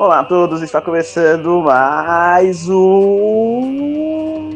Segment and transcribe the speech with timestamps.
[0.00, 4.54] Olá a todos, está começando mais um.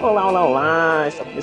[0.00, 0.65] Olá, olá, olá!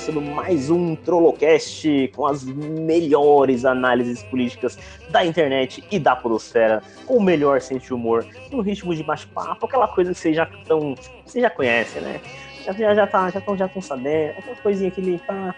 [0.04, 4.78] Começando mais um Trollocast com as melhores análises políticas
[5.08, 9.64] da internet e da podosfera, com o melhor senso de humor, no ritmo de bate-papo,
[9.64, 10.94] aquela coisa que vocês já estão.
[11.24, 12.20] Você já conhece, né?
[12.66, 15.54] Já, já, tá, já estão já sabendo, aquela coisinha que ele tá.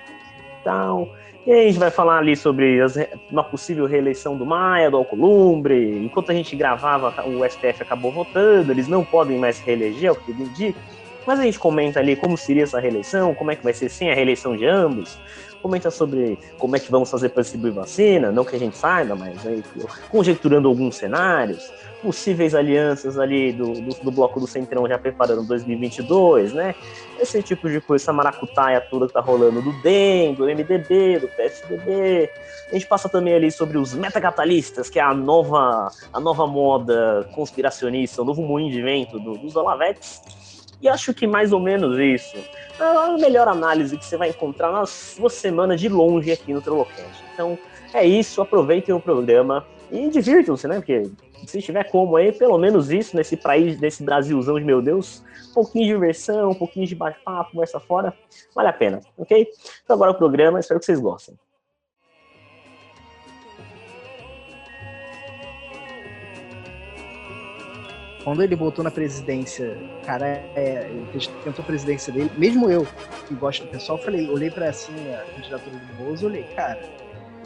[0.62, 1.08] tal.
[1.44, 2.96] E aí a gente vai falar ali sobre as,
[3.32, 6.04] uma possível reeleição do Maia, do Alcolumbre.
[6.04, 10.14] Enquanto a gente gravava, o STF acabou votando, eles não podem mais reeleger, é o
[10.14, 10.78] que tudo indica.
[11.26, 14.10] Mas a gente comenta ali como seria essa reeleição, como é que vai ser sem
[14.10, 15.18] a reeleição de ambos.
[15.60, 19.16] Comenta sobre como é que vamos fazer para distribuir vacina, não que a gente saiba,
[19.16, 19.64] mas aí,
[20.08, 26.52] conjecturando alguns cenários, possíveis alianças ali do, do, do, bloco do Centrão já preparando 2022,
[26.52, 26.74] né?
[27.18, 31.28] Esse tipo de coisa, essa maracutaia toda que tá rolando do DEM, do MDB, do
[31.28, 32.30] PSDB.
[32.70, 37.28] A gente passa também ali sobre os metacapitalistas, que é a nova, a nova moda
[37.34, 40.22] conspiracionista, o novo moinho de vento do, dos Olavetes
[40.80, 42.36] e acho que mais ou menos isso
[42.78, 47.24] a melhor análise que você vai encontrar na sua semana de longe aqui no Trollocast.
[47.32, 47.58] Então
[47.92, 50.76] é isso, aproveitem o programa e divirtam-se, né?
[50.76, 51.10] Porque
[51.46, 55.54] se tiver como aí, pelo menos isso nesse país, nesse Brasilzão de meu Deus, um
[55.54, 58.12] pouquinho de diversão, um pouquinho de bate-papo, conversa fora,
[58.54, 59.46] vale a pena, ok?
[59.84, 61.36] Então agora o programa, espero que vocês gostem.
[68.26, 72.84] Quando ele voltou na presidência, cara, é, ele tentou a presidência dele, mesmo eu,
[73.28, 76.80] que gosto do pessoal, falei, olhei para assim, a candidatura do Bozo, olhei, cara,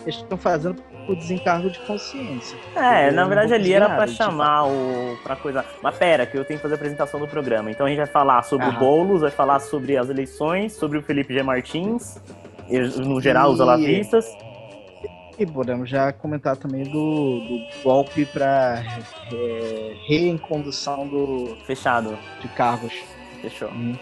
[0.01, 2.57] eles estão fazendo o desencargo de consciência.
[2.75, 5.63] É, na verdade ali era para chamar o para coisa.
[5.83, 7.71] Mas pera, que eu tenho que fazer a apresentação do programa.
[7.71, 8.77] Então a gente vai falar sobre Aham.
[8.77, 11.43] o Boulos, vai falar sobre as eleições, sobre o Felipe G.
[11.43, 12.19] Martins,
[13.05, 14.50] no geral, os alavistas e
[15.47, 18.83] podemos já comentar também do, do golpe para
[19.33, 21.57] é, reencondução do.
[21.67, 22.19] Fechado.
[22.41, 22.93] De cargos.
[23.41, 23.69] Fechou.
[23.71, 23.97] Hum.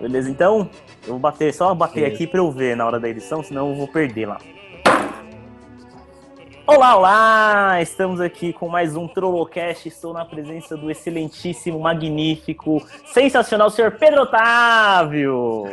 [0.00, 0.68] Beleza, então?
[1.04, 2.14] Eu vou bater, só bater Beleza.
[2.14, 4.38] aqui para eu ver na hora da edição, senão eu vou perder lá.
[6.66, 7.82] Olá, olá!
[7.82, 9.86] Estamos aqui com mais um Trollocast.
[9.86, 15.64] Estou na presença do excelentíssimo, magnífico, sensacional senhor Pedro Otávio!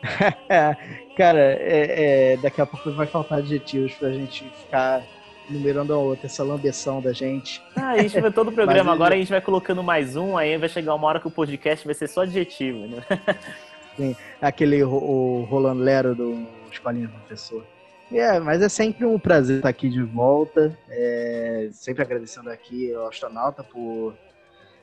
[1.20, 5.02] Cara, é, é, daqui a pouco vai faltar adjetivos pra gente ficar
[5.50, 7.62] numerando a outra, essa lambeção da gente.
[7.76, 10.56] Ah, a gente vai todo o programa, agora a gente vai colocando mais um, aí
[10.56, 13.04] vai chegar uma hora que o podcast vai ser só adjetivo, né?
[13.98, 17.66] Sim, aquele o Rolando Lero do Escolinha do Professor.
[18.10, 20.74] É, mas é sempre um prazer estar aqui de volta.
[20.88, 24.14] É, sempre agradecendo aqui ao astronauta por,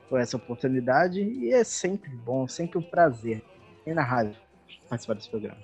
[0.07, 1.19] por essa oportunidade.
[1.19, 3.41] E é sempre bom, sempre um prazer.
[3.87, 4.35] E na rádio
[4.87, 5.57] participar desse programa.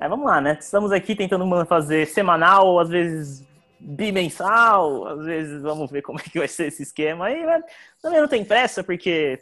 [0.00, 0.56] É, vamos lá, né?
[0.58, 3.46] Estamos aqui tentando fazer semanal, às vezes
[3.78, 7.62] bimensal, às vezes vamos ver como é que vai ser esse esquema aí, mas
[8.00, 9.38] também não tem pressa, porque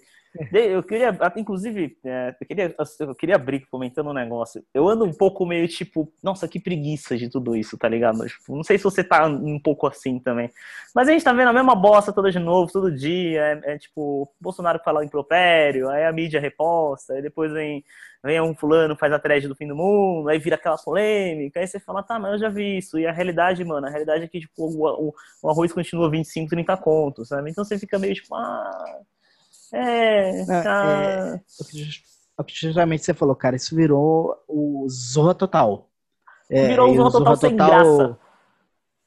[0.53, 4.63] eu queria, inclusive, é, eu, queria, eu queria abrir comentando um negócio.
[4.75, 8.27] Eu ando um pouco meio tipo, nossa, que preguiça de tudo isso, tá ligado?
[8.27, 10.51] Tipo, não sei se você tá um pouco assim também.
[10.95, 13.41] Mas a gente tá vendo a mesma bosta toda de novo, todo dia.
[13.65, 17.83] É, é tipo, Bolsonaro fala impropério, aí a mídia reposta, aí depois vem,
[18.23, 21.67] vem um fulano, faz a thread do fim do mundo, aí vira aquela polêmica, aí
[21.67, 22.99] você fala, tá, mas eu já vi isso.
[22.99, 26.51] E a realidade, mano, a realidade é que, tipo, o, o, o arroz continua 25,
[26.51, 27.51] 30 contos, sabe?
[27.51, 29.01] Então você fica meio tipo, ah
[29.73, 31.35] é, tá.
[31.35, 31.41] É,
[32.39, 35.91] o que justamente você falou, cara, isso virou o Zorra Total.
[36.49, 38.19] É, virou o Zorra, Total, sem graça.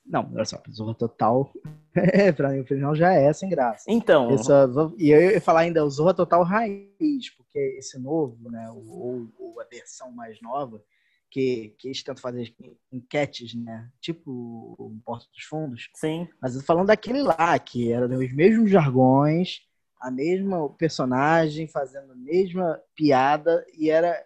[0.06, 1.50] Não, olha só, Zorra Total,
[1.96, 3.86] é, pra mim, final já é sem graça.
[3.88, 4.30] Então.
[4.32, 9.28] Essa, e eu ia falar ainda o Zorra Total raiz, porque esse novo, né, ou,
[9.40, 10.84] ou a versão mais nova,
[11.32, 12.54] que, que eles tentam fazer
[12.92, 13.90] enquetes, né?
[14.02, 15.90] Tipo o Porto dos Fundos.
[15.96, 16.28] Sim.
[16.42, 19.62] Mas falando daquele lá, que era os mesmos jargões,
[20.02, 24.20] a mesma personagem, fazendo a mesma piada, e era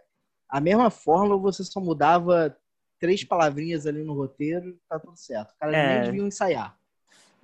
[0.49, 2.57] a mesma forma, você só mudava
[2.99, 5.49] três palavrinhas ali no roteiro, tá tudo certo.
[5.49, 5.93] Os caras é.
[5.95, 6.79] nem deviam ensaiar.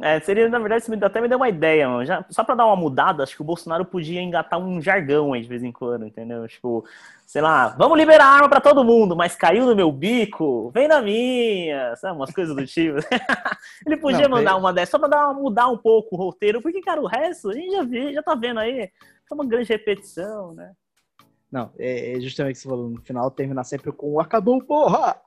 [0.01, 2.03] É, seria, na verdade, isso até me deu uma ideia, mano.
[2.03, 5.43] Já, só pra dar uma mudada, acho que o Bolsonaro podia engatar um jargão aí
[5.43, 6.47] de vez em quando, entendeu?
[6.47, 6.83] Tipo,
[7.25, 11.03] sei lá, vamos liberar arma para todo mundo, mas caiu no meu bico, vem na
[11.03, 12.15] minha, sabe?
[12.15, 12.97] Umas coisas do tipo.
[13.85, 16.61] Ele podia Não, mandar uma dessas, só pra dar uma, mudar um pouco o roteiro,
[16.63, 18.81] porque, cara, o resto a gente já viu, já tá vendo aí.
[18.81, 20.73] É uma grande repetição, né?
[21.51, 25.21] Não, é, é justamente o que você falou, no final terminar sempre com acabou, porra!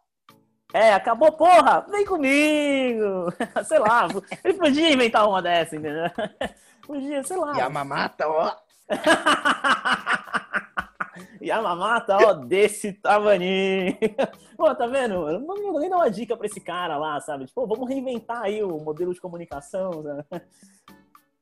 [0.74, 1.86] É, acabou, porra!
[1.88, 3.32] Vem comigo!
[3.64, 4.08] sei lá,
[4.42, 6.10] ele podia inventar uma dessa, entendeu?
[6.84, 7.56] podia, sei lá.
[7.56, 8.56] E a mamata, ó.
[11.40, 13.96] e a mamata, ó, desse tamaninho.
[14.56, 15.38] Pô, tá vendo?
[15.38, 17.46] Não, nem dá uma dica pra esse cara lá, sabe?
[17.46, 20.44] Tipo, vamos reinventar aí o modelo de comunicação, sabe?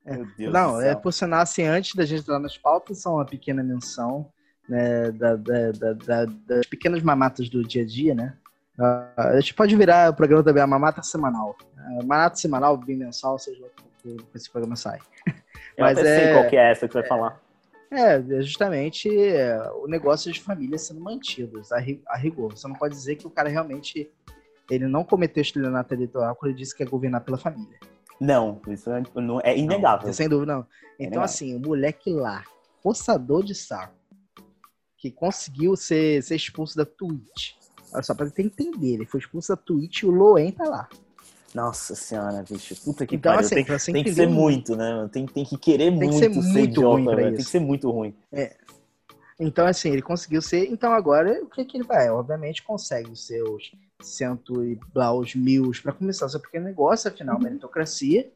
[0.05, 3.25] Meu Deus Não, é por sinal, assim, antes da gente entrar nas pautas, só uma
[3.25, 4.31] pequena menção
[4.69, 8.37] né, da, da, da, das pequenas mamatas do dia a dia, né?
[8.79, 11.57] Uh, a gente pode virar o programa também a mamata semanal.
[11.77, 13.65] Uh, mamata semanal, bimensal, seja
[14.03, 14.99] que esse programa sai.
[15.77, 17.41] Eu Mas é, qual que é essa que você vai é, falar.
[17.91, 21.77] É, é justamente é, o negócio de família sendo mantidos, a,
[22.09, 22.57] a, rigor.
[22.57, 24.11] Você não pode dizer que o cara realmente
[24.71, 27.79] ele não cometeu estelionato eleitoral quando ele disse que é governar pela família.
[28.21, 30.07] Não, isso é, não, é inegável.
[30.07, 30.67] Não, sem dúvida, não.
[30.99, 32.45] É então, assim, o moleque lá,
[32.83, 33.95] coçador de saco,
[34.97, 37.55] que conseguiu ser, ser expulso da Twitch.
[37.93, 40.89] Olha só, pra você entender, ele foi expulso da Twitch e o Loen tá lá.
[41.55, 42.75] Nossa senhora, bicho.
[42.83, 43.47] Puta que então, pariu.
[43.47, 45.09] Assim, tem, tem que ser muito, né?
[45.13, 47.61] Tem, tem que querer tem muito, que ser, muito ser idiota, ruim Tem que ser
[47.61, 48.15] muito ruim.
[48.33, 48.57] É.
[49.39, 50.71] Então, assim, ele conseguiu ser.
[50.71, 52.09] Então, agora, o que, que ele vai?
[52.09, 57.11] Obviamente, consegue os seus cento e blá, os mil para começar o seu pequeno negócio,
[57.11, 57.43] afinal, uhum.
[57.43, 58.31] meritocracia.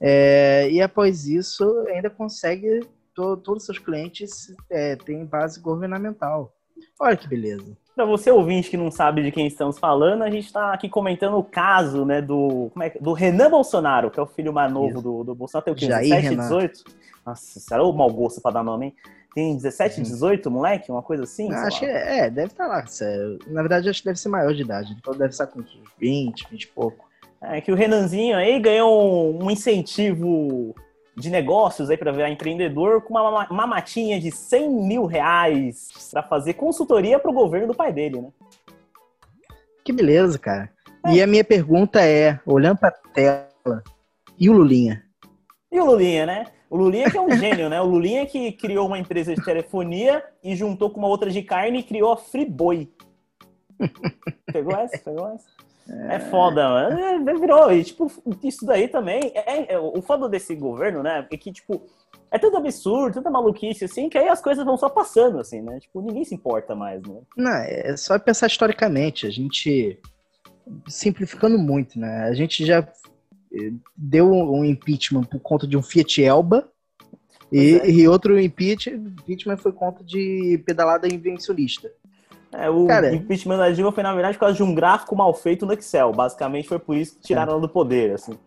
[0.00, 2.80] É, e após isso, ainda consegue.
[3.14, 6.54] To, todos os seus clientes é, têm base governamental.
[7.00, 7.76] Olha que beleza.
[7.96, 11.38] Para você ouvinte que não sabe de quem estamos falando, a gente está aqui comentando
[11.38, 15.24] o caso né, do, é, do Renan Bolsonaro, que é o filho mais novo do,
[15.24, 15.64] do Bolsonaro.
[15.64, 15.86] Tem o quê?
[15.86, 16.42] Jair 17, Renan.
[16.42, 16.84] 18?
[17.24, 18.96] Nossa, será o mau gosto para dar nome, hein?
[19.34, 20.52] Tem 17, 18, uhum.
[20.52, 20.92] moleque?
[20.92, 21.48] Uma coisa assim?
[21.48, 22.84] Não, acho que é, deve estar tá lá.
[23.46, 24.94] Na verdade, acho que deve ser maior de idade.
[24.98, 25.64] Então deve estar com
[25.98, 27.06] 20, 20 e pouco.
[27.40, 30.74] É que o Renanzinho aí ganhou um incentivo
[31.16, 36.22] de negócios aí para virar empreendedor com uma, uma matinha de 100 mil reais para
[36.22, 38.28] fazer consultoria para o governo do pai dele, né?
[39.84, 40.70] Que beleza, cara.
[41.06, 41.14] É.
[41.14, 43.82] E a minha pergunta é, olhando para a tela,
[44.38, 45.02] e o Lulinha?
[45.72, 46.46] E o Lulinha, né?
[46.68, 47.80] O Lulinha que é um gênio, né?
[47.80, 51.78] O Lulinha que criou uma empresa de telefonia e juntou com uma outra de carne
[51.78, 52.92] e criou a Friboi.
[54.52, 54.98] Pegou essa?
[54.98, 55.46] Pegou essa?
[55.88, 57.30] É, foda, mano.
[57.30, 57.72] É, virou.
[57.72, 58.10] E, tipo,
[58.42, 59.32] isso daí também.
[59.34, 61.26] É, é, é, o foda desse governo, né?
[61.30, 61.82] É que, tipo,
[62.30, 65.78] é tanto absurdo, tanta maluquice, assim, que aí as coisas vão só passando, assim, né?
[65.78, 67.20] Tipo, ninguém se importa mais, né?
[67.36, 69.26] Não, é só pensar historicamente.
[69.26, 69.98] A gente.
[70.88, 72.24] Simplificando muito, né?
[72.24, 72.80] A gente já
[73.54, 76.68] eh, deu um impeachment por conta de um Fiat Elba.
[77.52, 77.88] E, é.
[77.88, 81.88] e, outro impeachment, impeachment foi conta de pedalada invencionista.
[82.58, 85.32] É, o cara, impeachment da Dilma foi, na verdade, por causa de um gráfico mal
[85.34, 86.12] feito no Excel.
[86.12, 87.52] Basicamente, foi por isso que tiraram é.
[87.52, 88.38] ela do poder, assim.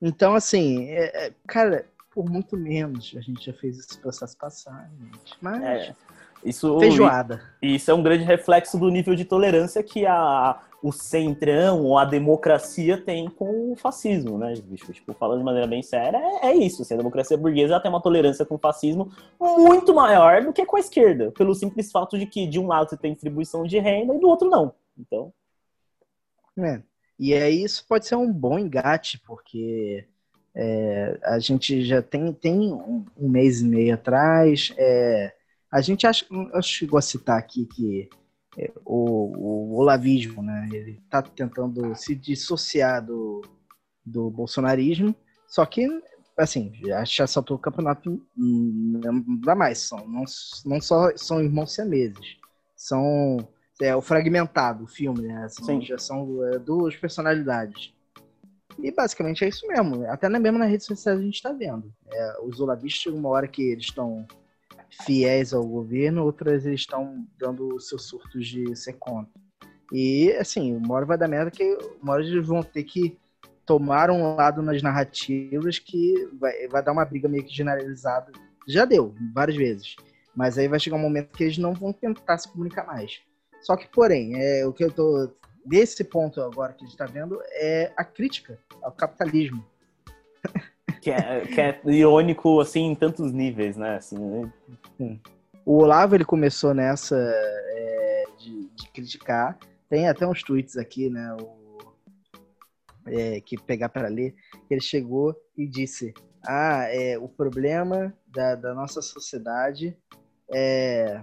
[0.00, 4.90] Então, assim, é, é, cara, por muito menos a gente já fez esse processo passar,
[5.00, 5.34] gente.
[5.40, 5.62] Mas.
[5.62, 5.94] É,
[6.44, 7.40] isso, feijoada.
[7.62, 12.04] Isso é um grande reflexo do nível de tolerância que a, o centrão ou a
[12.04, 14.92] democracia tem com o fascismo, né, bicho?
[14.92, 16.82] Tipo, falando de maneira bem séria, é, é isso.
[16.82, 19.10] Assim, a democracia burguesa tem uma tolerância com o fascismo
[19.40, 22.90] muito maior do que com a esquerda, pelo simples fato de que de um lado
[22.90, 24.74] você tem distribuição de renda e do outro não.
[24.98, 25.32] Então.
[26.58, 26.82] É.
[27.18, 30.06] E aí isso pode ser um bom engate, porque
[30.54, 34.72] é, a gente já tem, tem um, um, mês e meio atrás.
[34.76, 35.32] É,
[35.74, 36.24] a gente acha,
[36.62, 38.08] chegou a citar aqui que
[38.56, 40.68] é, o, o olavismo, né?
[40.72, 43.42] Ele está tentando se dissociar do,
[44.06, 45.12] do bolsonarismo,
[45.48, 45.84] só que,
[46.38, 46.72] assim,
[47.04, 50.22] já saltou o campeonato, não dá mais, são, não,
[50.64, 52.36] não só são irmãos siameses,
[52.76, 53.36] são
[53.82, 55.42] é, o fragmentado, o filme, né?
[55.42, 57.92] Assim, já são é, duas personalidades.
[58.78, 60.08] E basicamente é isso mesmo.
[60.08, 61.92] Até mesmo nas redes sociais a gente está vendo.
[62.12, 64.24] É, os olavistas, uma hora que eles estão
[65.02, 69.32] fiéis ao governo, outras estão dando seus surtos de ser contra.
[69.92, 73.18] E, assim, uma hora vai dar merda que uma hora eles vão ter que
[73.66, 78.32] tomar um lado nas narrativas que vai, vai dar uma briga meio que generalizada.
[78.66, 79.96] Já deu, várias vezes.
[80.34, 83.20] Mas aí vai chegar um momento que eles não vão tentar se comunicar mais.
[83.62, 85.30] Só que, porém, é, o que eu tô.
[85.66, 89.64] Desse ponto agora que a gente está vendo é a crítica ao capitalismo.
[91.04, 93.96] Que é, que é irônico, assim, em tantos níveis, né?
[93.96, 95.20] Assim, né?
[95.62, 99.58] O Olavo, ele começou nessa é, de, de, criticar.
[99.86, 101.36] Tem até uns tweets aqui, né?
[101.38, 101.92] O,
[103.06, 104.34] é, que pegar para ler.
[104.70, 109.94] Ele chegou e disse: Ah, é, o problema da, da nossa sociedade
[110.50, 111.20] é.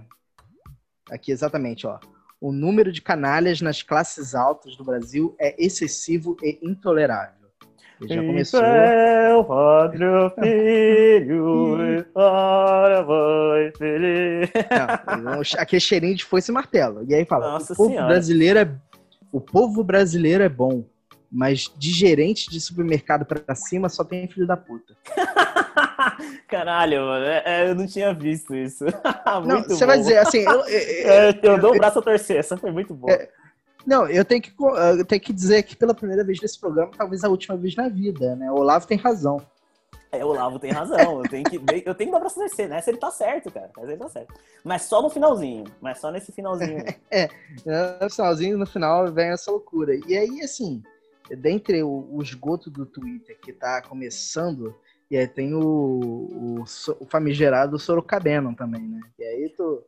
[1.10, 2.00] Aqui, exatamente, ó.
[2.40, 7.41] O número de canalhas nas classes altas do Brasil é excessivo e intolerável.
[8.02, 8.60] Ele já começou.
[8.60, 10.06] Céu, padre,
[10.42, 14.50] filho, para vai feliz.
[15.58, 17.06] Aquele cheirinho de foice e martelo.
[17.08, 18.08] E aí fala: Nossa o povo senhora.
[18.08, 18.72] brasileiro é
[19.32, 20.84] o povo brasileiro é bom,
[21.32, 24.96] mas de gerente de supermercado para cima só tem filho da puta.
[26.50, 28.86] Caralho, mano, é, é, eu não tinha visto isso.
[29.46, 30.40] não, você vai dizer assim.
[30.40, 33.14] Eu, eu, eu dou o braço a torcer, essa foi muito boa.
[33.14, 33.30] É,
[33.86, 37.24] não, eu tenho, que, eu tenho que dizer que pela primeira vez nesse programa, talvez
[37.24, 38.52] a última vez na vida, né?
[38.52, 39.42] O Olavo tem razão.
[40.12, 41.24] É, o Olavo tem razão.
[41.24, 42.82] Eu tenho que, eu tenho que dar pra torcer, né?
[42.82, 43.72] Se ele tá certo, cara.
[43.76, 44.34] Mas ele tá certo.
[44.64, 45.64] Mas só no finalzinho.
[45.80, 46.84] Mas só nesse finalzinho.
[47.10, 47.30] é,
[48.02, 49.96] no finalzinho, no final, vem essa loucura.
[50.08, 50.84] E aí, assim,
[51.30, 54.76] dentre o, o esgoto do Twitter que tá começando,
[55.10, 56.64] e aí tem o, o,
[57.00, 59.00] o famigerado Sorocabeno também, né?
[59.18, 59.82] E aí tu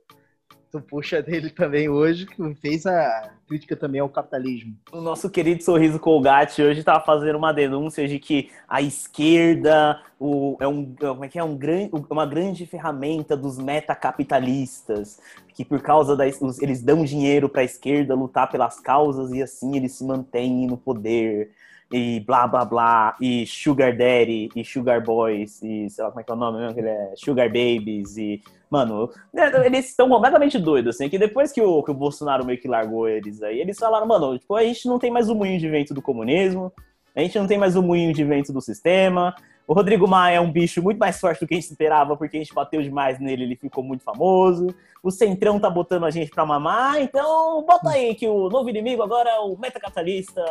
[0.73, 4.75] tu puxa dele também hoje, que fez a crítica também ao capitalismo.
[4.91, 10.57] O nosso querido Sorriso Colgate hoje estava fazendo uma denúncia de que a esquerda o,
[10.59, 11.43] é, um, como é, que é?
[11.43, 15.19] Um grande, uma grande ferramenta dos metacapitalistas,
[15.53, 16.41] que por causa das.
[16.59, 20.75] Eles dão dinheiro para a esquerda lutar pelas causas e assim eles se mantêm no
[20.75, 21.51] poder
[21.93, 26.23] e blá blá blá, e Sugar Daddy, e Sugar Boys, e sei lá como é
[26.23, 28.41] que é o nome mesmo, que ele é Sugar Babies, e.
[28.67, 32.59] Mano, né, eles estão completamente doidos, assim, que depois que o, que o Bolsonaro meio
[32.59, 35.59] que largou eles aí, eles falaram, mano, tipo, a gente não tem mais o moinho
[35.59, 36.73] de vento do comunismo,
[37.15, 39.35] a gente não tem mais o moinho de vento do sistema.
[39.67, 42.35] O Rodrigo Maia é um bicho muito mais forte do que a gente esperava, porque
[42.35, 44.73] a gente bateu demais nele, ele ficou muito famoso.
[45.03, 49.03] O Centrão tá botando a gente pra mamar, então bota aí que o novo inimigo
[49.03, 50.43] agora é o metacapitalista,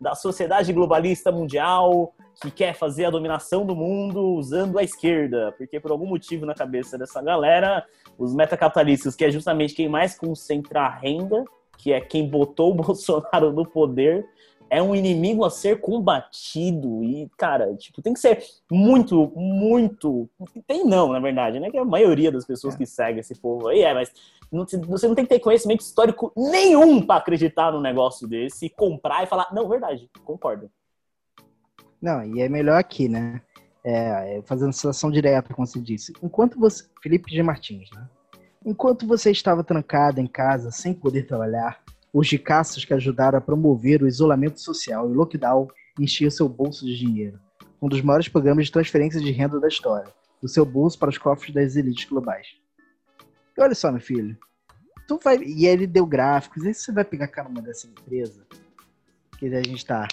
[0.00, 5.80] da sociedade globalista mundial que quer fazer a dominação do mundo usando a esquerda, porque
[5.80, 7.84] por algum motivo na cabeça dessa galera,
[8.16, 11.44] os metacapitalistas, que é justamente quem mais concentra a renda,
[11.76, 14.24] que é quem botou o Bolsonaro no poder,
[14.70, 17.02] é um inimigo a ser combatido.
[17.02, 20.28] E, cara, tipo, tem que ser muito, muito.
[20.66, 21.70] Tem não, na verdade, né?
[21.70, 22.78] Que a maioria das pessoas é.
[22.78, 24.12] que seguem esse povo aí é, mas
[24.50, 29.24] não, você não tem que ter conhecimento histórico nenhum para acreditar num negócio desse, comprar
[29.24, 30.70] e falar, não, verdade, concordo.
[32.00, 33.42] Não, e é melhor aqui, né?
[33.84, 36.12] É, é fazendo situação direta, como você disse.
[36.22, 36.84] Enquanto você.
[37.02, 37.42] Felipe G.
[37.42, 38.08] Martins, né?
[38.64, 41.80] Enquanto você estava trancado em casa sem poder trabalhar,
[42.12, 46.84] os ricaços que ajudaram a promover o isolamento social e o lockdown enchiam seu bolso
[46.84, 47.38] de dinheiro.
[47.80, 50.12] Um dos maiores programas de transferência de renda da história.
[50.40, 52.46] Do seu bolso para os cofres das elites globais.
[53.56, 54.36] E olha só, meu filho.
[55.06, 55.38] Tu vai.
[55.38, 56.64] E ele deu gráficos.
[56.64, 58.46] E você vai pegar carona dessa empresa?
[59.38, 60.06] Que a gente tá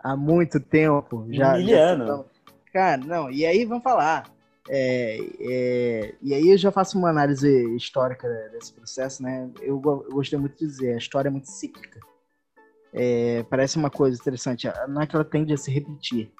[0.00, 1.56] há muito tempo já.
[1.56, 2.06] Miliano.
[2.06, 2.24] Já,
[2.72, 3.30] cara, não.
[3.30, 4.33] E aí vamos falar.
[4.68, 9.50] É, é, e aí eu já faço uma análise histórica desse processo, né?
[9.60, 12.00] Eu, eu gostei muito de dizer, a história é muito cíclica.
[12.92, 14.68] É, parece uma coisa interessante.
[14.88, 16.32] Não é que ela tende a se repetir,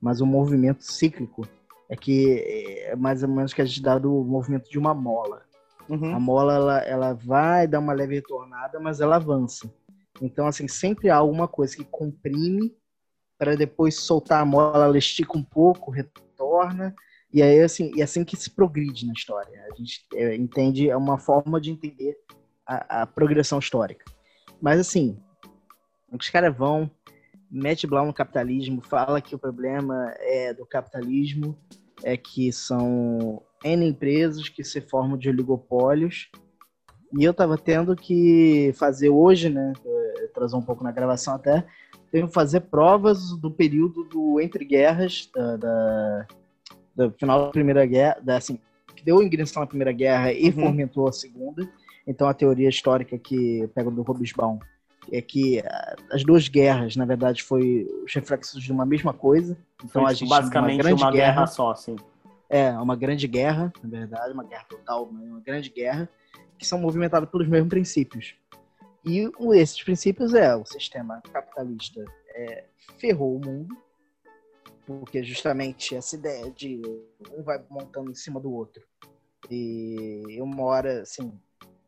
[0.00, 1.46] mas o movimento cíclico
[1.88, 2.42] é que
[2.86, 5.42] é mais ou menos que a gente dá do movimento de uma mola.
[5.88, 6.14] Uhum.
[6.14, 9.72] A mola ela, ela vai dar uma leve retornada, mas ela avança.
[10.20, 12.76] Então, assim, sempre há alguma coisa que comprime
[13.38, 16.94] para depois soltar a mola, ela estica um pouco, retorna.
[17.32, 19.66] E aí, assim, e assim que se progride na história.
[19.70, 22.16] A gente é, entende, é uma forma de entender
[22.66, 24.04] a, a progressão histórica.
[24.60, 25.18] Mas, assim,
[26.10, 26.90] os caras vão,
[27.50, 31.58] mete Blau no capitalismo, fala que o problema é do capitalismo,
[32.02, 36.30] é que são N empresas que se formam de oligopólios.
[37.18, 39.72] E eu estava tendo que fazer hoje, né?
[40.34, 41.66] Trazer um pouco na gravação até.
[42.10, 46.26] Tenho que fazer provas do período do entre guerras, da, da,
[47.06, 48.58] do final da Primeira Guerra, da, assim,
[48.94, 50.66] que deu ingressão na Primeira Guerra e uhum.
[50.66, 51.68] fomentou a Segunda.
[52.06, 54.58] Então a teoria histórica que eu pego do Robesbaum
[55.10, 55.62] é que
[56.10, 59.56] as duas guerras, na verdade, foi os reflexos de uma mesma coisa.
[59.84, 61.96] Então foi, a gente basicamente uma, grande uma guerra, guerra só, sim.
[62.50, 66.08] É, uma grande guerra, na verdade, uma guerra total, uma grande guerra,
[66.58, 68.34] que são movimentadas pelos mesmos princípios.
[69.04, 72.64] E um desses princípios é o sistema capitalista é,
[72.98, 73.76] ferrou o mundo,
[74.88, 76.80] porque justamente essa ideia de
[77.36, 78.82] um vai montando em cima do outro.
[79.50, 81.30] E uma hora, assim,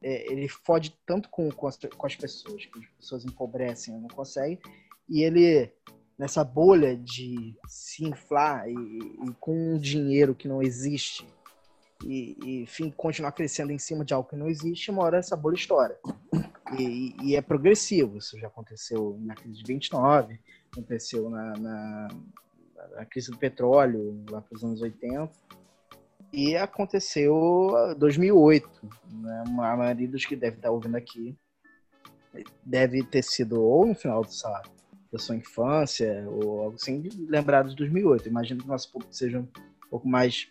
[0.03, 4.09] é, ele fode tanto com, com as, com, as, pessoas, que as pessoas empobrecem, não
[4.09, 4.59] conseguem,
[5.09, 5.73] e ele,
[6.19, 11.27] nessa bolha de se inflar e, e com um dinheiro que não existe,
[12.05, 15.55] e, e, continuar crescendo em cima de algo que não existe, uma hora essa bolha
[15.55, 15.99] estoura.
[16.79, 20.39] E, e é progressivo, isso já aconteceu na crise de 29,
[20.73, 22.09] aconteceu na, na,
[22.97, 25.31] na crise do petróleo, lá para os anos 80,
[26.33, 28.69] e aconteceu 2008.
[29.13, 29.45] Né?
[29.47, 31.37] A maioria dos que deve estar ouvindo aqui
[32.65, 34.23] deve ter sido ou no final
[35.13, 38.29] da sua infância, ou algo assim, lembrado de 2008.
[38.29, 39.49] Imagino que o nosso público seja um
[39.91, 40.49] pouco mais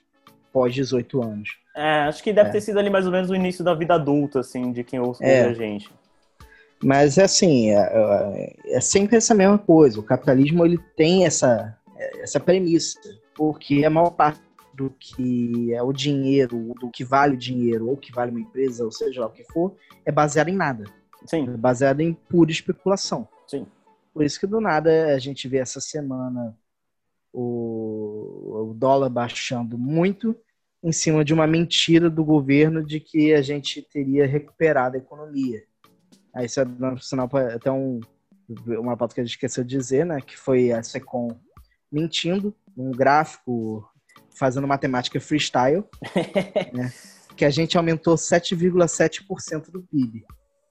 [0.52, 1.58] pós 18 anos.
[1.76, 2.52] É, acho que deve é.
[2.52, 5.24] ter sido ali mais ou menos o início da vida adulta, assim, de quem ouve
[5.24, 5.44] é.
[5.44, 5.90] a gente.
[6.84, 10.00] Mas é assim, é, é, é, sempre essa mesma coisa.
[10.00, 11.78] O capitalismo ele tem essa,
[12.20, 13.00] essa premissa
[13.36, 14.42] porque a maior parte
[14.74, 18.86] do que é o dinheiro, do que vale o dinheiro, ou que vale uma empresa,
[18.86, 20.86] ou seja lá o que for, é baseado em nada.
[21.26, 21.50] Sim.
[21.50, 23.28] É baseado em pura especulação.
[23.48, 23.66] Sim.
[24.14, 26.58] Por isso que do nada a gente vê essa semana
[27.34, 30.36] o, o dólar baixando muito
[30.82, 35.64] em cima de uma mentira do governo de que a gente teria recuperado a economia.
[36.34, 36.66] Aí isso é
[37.02, 38.00] sinal até um,
[38.80, 40.22] uma pauta que a gente esqueceu de dizer, né?
[40.22, 41.30] Que foi a Secom
[41.92, 43.88] mentindo, um gráfico
[44.38, 45.84] fazendo matemática freestyle,
[46.74, 46.92] né,
[47.36, 50.26] que a gente aumentou 7,7% do PIB.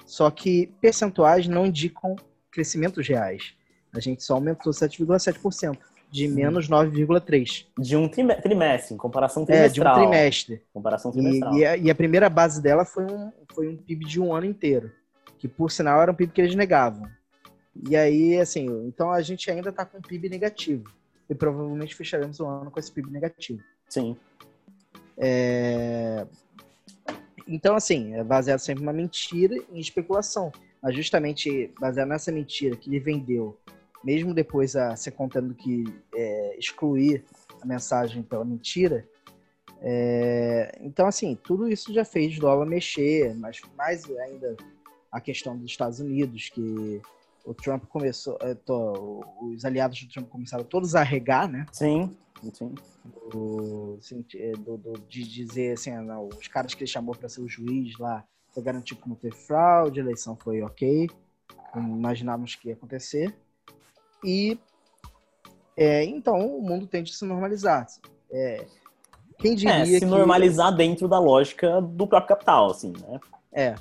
[0.07, 2.17] Só que percentuais não indicam
[2.51, 3.55] crescimentos reais.
[3.95, 5.79] A gente só aumentou 7,7%,
[6.11, 7.67] de menos 9,3%.
[7.79, 9.95] De um trimestre, em comparação trimestral.
[9.95, 10.63] É, de um trimestre.
[10.73, 11.55] Comparação trimestral.
[11.55, 14.35] E, e, a, e a primeira base dela foi um, foi um PIB de um
[14.35, 14.91] ano inteiro,
[15.39, 17.07] que por sinal era um PIB que eles negavam.
[17.89, 20.98] E aí, assim, então a gente ainda está com PIB negativo
[21.29, 23.63] e provavelmente fecharemos o ano com esse PIB negativo.
[23.89, 24.17] Sim.
[25.17, 26.27] É...
[27.47, 30.53] Então, assim, é baseado sempre uma mentira em especulação.
[30.83, 33.59] Mas justamente baseado nessa mentira que ele vendeu,
[34.05, 37.25] mesmo depois a ser contando que é, excluir
[37.61, 39.07] a mensagem pela mentira,
[39.81, 40.79] é...
[40.81, 44.57] então, assim, tudo isso já fez dólar mexer, mas mais ainda
[45.11, 47.01] a questão dos Estados Unidos, que
[47.45, 51.67] o Trump começou, é, tô, os aliados do Trump começaram todos a regar, né?
[51.73, 52.17] Sim,
[52.53, 52.75] sim.
[53.31, 54.25] Do, assim,
[54.59, 57.49] do, do, de dizer assim, ah, não, os caras que ele chamou para ser o
[57.49, 61.09] juiz lá foi garantido como ter fraude, a eleição foi ok,
[61.73, 63.35] como imaginávamos que ia acontecer.
[64.25, 64.59] E
[65.77, 67.87] é, então o mundo tende a se normalizar.
[68.31, 68.67] É,
[69.39, 70.07] quem diria é, se que...
[70.07, 73.21] normalizar dentro da lógica do próprio capital, assim, né?
[73.53, 73.75] É.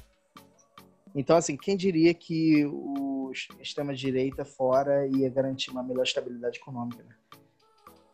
[1.18, 7.04] Então, assim, quem diria que o extrema-direita fora ia garantir uma melhor estabilidade econômica.
[7.04, 7.16] Né?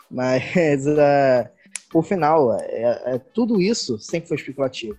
[0.09, 1.49] Mas, uh,
[1.91, 4.97] por final, é, é, tudo isso sempre foi especulativo.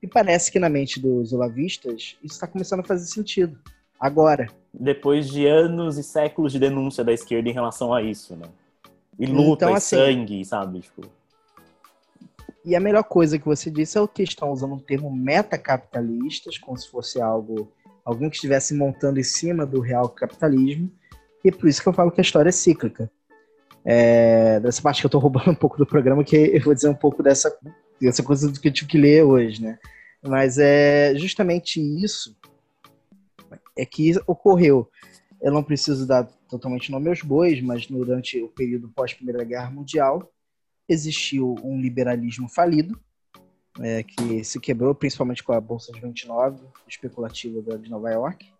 [0.00, 3.58] E parece que na mente dos olavistas isso está começando a fazer sentido.
[3.98, 4.46] Agora.
[4.72, 8.46] Depois de anos e séculos de denúncia da esquerda em relação a isso, né?
[9.18, 10.80] E luta, então, assim, e sangue, sabe?
[10.80, 11.02] Tipo...
[12.64, 16.58] E a melhor coisa que você disse é o que estão usando o termo metacapitalistas,
[16.58, 17.72] como se fosse algo
[18.04, 20.90] alguém que estivesse montando em cima do real capitalismo,
[21.44, 23.10] e é por isso que eu falo que a história é cíclica.
[23.84, 26.88] É, dessa parte que eu estou roubando um pouco do programa, que eu vou dizer
[26.88, 27.56] um pouco dessa,
[28.00, 29.78] dessa coisa do que eu tive que ler hoje, né?
[30.22, 32.36] Mas é justamente isso
[33.76, 34.88] é que ocorreu.
[35.40, 40.30] Eu não preciso dar totalmente nome aos bois, mas durante o período pós-Primeira Guerra Mundial
[40.88, 42.98] existiu um liberalismo falido,
[43.80, 48.52] é, que se quebrou principalmente com a Bolsa de 29 especulativa de Nova York.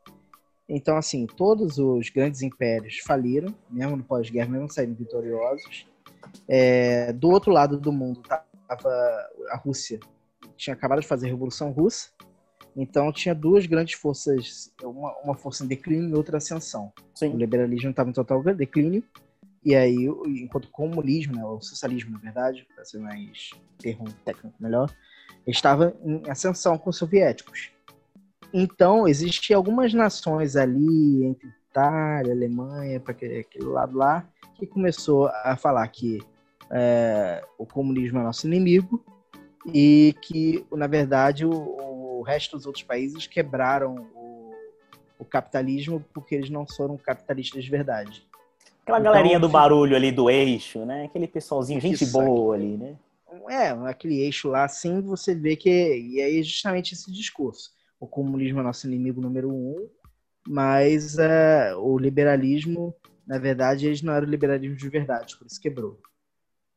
[0.68, 5.86] Então, assim, todos os grandes impérios faliram, mesmo no pós-guerra, mesmo saindo vitoriosos.
[6.48, 10.00] É, do outro lado do mundo estava a Rússia,
[10.56, 12.10] tinha acabado de fazer a Revolução Russa,
[12.74, 16.92] então tinha duas grandes forças, uma, uma força em declínio e outra ascensão.
[17.14, 17.34] Sim.
[17.34, 19.04] O liberalismo estava em total declínio
[19.64, 24.56] e aí, enquanto o comunismo, né, o socialismo, na verdade, para ser mais termo técnico
[24.60, 24.92] melhor,
[25.46, 27.70] estava em ascensão com os soviéticos.
[28.52, 35.56] Então, existiam algumas nações ali, entre Itália, Alemanha, para aquele, lado lá, que começou a
[35.56, 36.20] falar que
[36.70, 39.02] é, o comunismo é nosso inimigo
[39.72, 44.54] e que, na verdade, o, o resto dos outros países quebraram o,
[45.20, 48.26] o capitalismo porque eles não foram capitalistas de verdade.
[48.82, 51.04] Aquela então, galerinha do barulho ali do eixo, né?
[51.04, 52.96] Aquele pessoalzinho, gente boa ali, né?
[53.48, 55.70] É, aquele eixo lá, assim, você vê que.
[55.70, 57.70] E aí é justamente esse discurso.
[57.98, 59.88] O comunismo é nosso inimigo número um,
[60.46, 62.94] mas uh, o liberalismo,
[63.26, 66.00] na verdade, eles não eram liberalismo de verdade, por isso quebrou.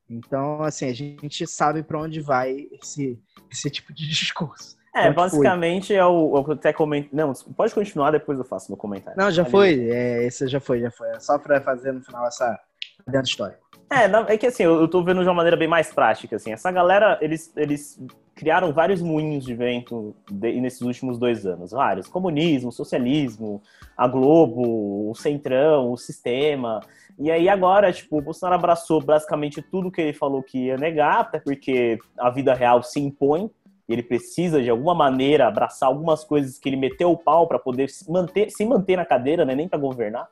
[0.08, 3.20] Então, assim, a gente sabe para onde vai esse,
[3.52, 4.78] esse tipo de discurso.
[4.96, 7.10] É, basicamente é o, é o que eu até comentei.
[7.12, 9.20] Não, pode continuar, depois eu faço no comentário.
[9.20, 9.52] Não, já Ali.
[9.52, 9.90] foi.
[9.90, 11.10] É, esse já foi, já foi.
[11.10, 12.58] É só para fazer no final essa
[13.06, 13.60] dentro história.
[13.92, 16.54] É, é que assim, eu, eu tô vendo de uma maneira bem mais prática, assim.
[16.54, 18.02] Essa galera, eles, eles
[18.34, 21.72] criaram vários moinhos de vento de, nesses últimos dois anos.
[21.72, 22.08] Vários.
[22.08, 23.62] Comunismo, socialismo,
[23.98, 26.80] a Globo, o Centrão, o Sistema.
[27.20, 31.20] E aí agora, tipo, o Bolsonaro abraçou basicamente tudo que ele falou que ia negar,
[31.20, 33.52] até porque a vida real se impõe
[33.88, 37.60] e ele precisa de alguma maneira abraçar algumas coisas que ele meteu o pau para
[37.60, 40.28] poder se manter, se manter na cadeira, né, nem para governar.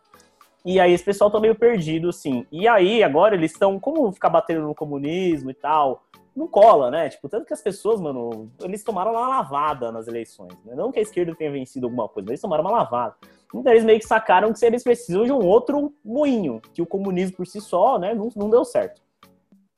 [0.66, 2.46] E aí esse pessoal tá meio perdido, assim.
[2.52, 6.04] E aí agora eles estão, como ficar batendo no comunismo e tal,
[6.36, 7.10] não cola, né?
[7.10, 10.74] Tipo, tanto que as pessoas, mano, eles tomaram uma lavada nas eleições, né?
[10.74, 13.16] Não que a esquerda tenha vencido alguma coisa, eles tomaram uma lavada.
[13.54, 17.38] Então eles meio que sacaram que eles precisam de um outro moinho, que o comunismo
[17.38, 19.02] por si só, né, não, não deu certo.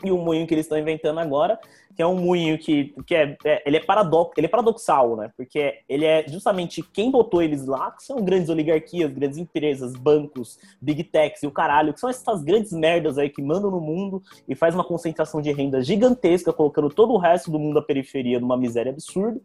[0.04, 1.60] E o moinho que eles estão inventando agora,
[1.96, 5.32] que é um moinho que, que é, é, ele, é paradox, ele é paradoxal, né?
[5.38, 10.60] Porque ele é justamente quem botou eles lá, que são grandes oligarquias, grandes empresas, bancos,
[10.82, 14.22] big techs e o caralho, que são essas grandes merdas aí que mandam no mundo
[14.48, 18.40] e faz uma concentração de renda gigantesca, colocando todo o resto do mundo à periferia
[18.40, 19.40] numa miséria absurda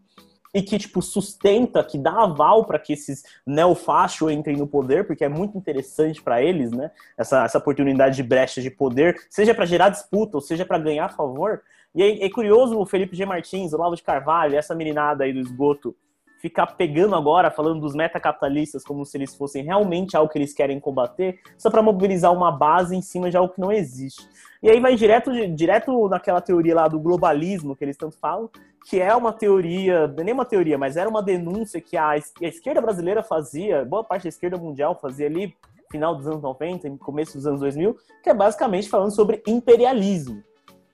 [0.53, 5.25] e que tipo sustenta, que dá aval para que esses neofachos entrem no poder, porque
[5.25, 6.91] é muito interessante para eles, né?
[7.17, 11.11] Essa, essa oportunidade de brecha de poder, seja para gerar disputa ou seja para ganhar
[11.11, 11.63] favor.
[11.95, 13.25] E é, é, curioso o Felipe G.
[13.25, 15.95] Martins, o Lavo de Carvalho, essa meninada aí do esgoto,
[16.41, 20.81] ficar pegando agora, falando dos metacapitalistas como se eles fossem realmente algo que eles querem
[20.81, 24.27] combater, só para mobilizar uma base em cima de algo que não existe.
[24.63, 28.49] E aí vai direto, direto naquela teoria lá do globalismo que eles tanto falam,
[28.89, 32.17] que é uma teoria, é nem uma teoria, mas era uma denúncia que a, a
[32.17, 35.55] esquerda brasileira fazia, boa parte da esquerda mundial fazia ali,
[35.91, 40.43] final dos anos 90, começo dos anos 2000, que é basicamente falando sobre imperialismo.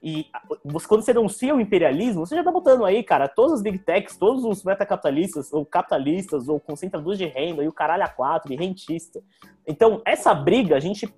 [0.03, 0.27] E
[0.65, 3.79] você, quando você denuncia o imperialismo, você já está botando aí, cara, todas as big
[3.79, 8.53] techs, todos os metacapitalistas, ou capitalistas, ou concentradores de renda, e o caralho a quatro,
[8.53, 9.23] e rentista.
[9.67, 11.13] Então, essa briga a gente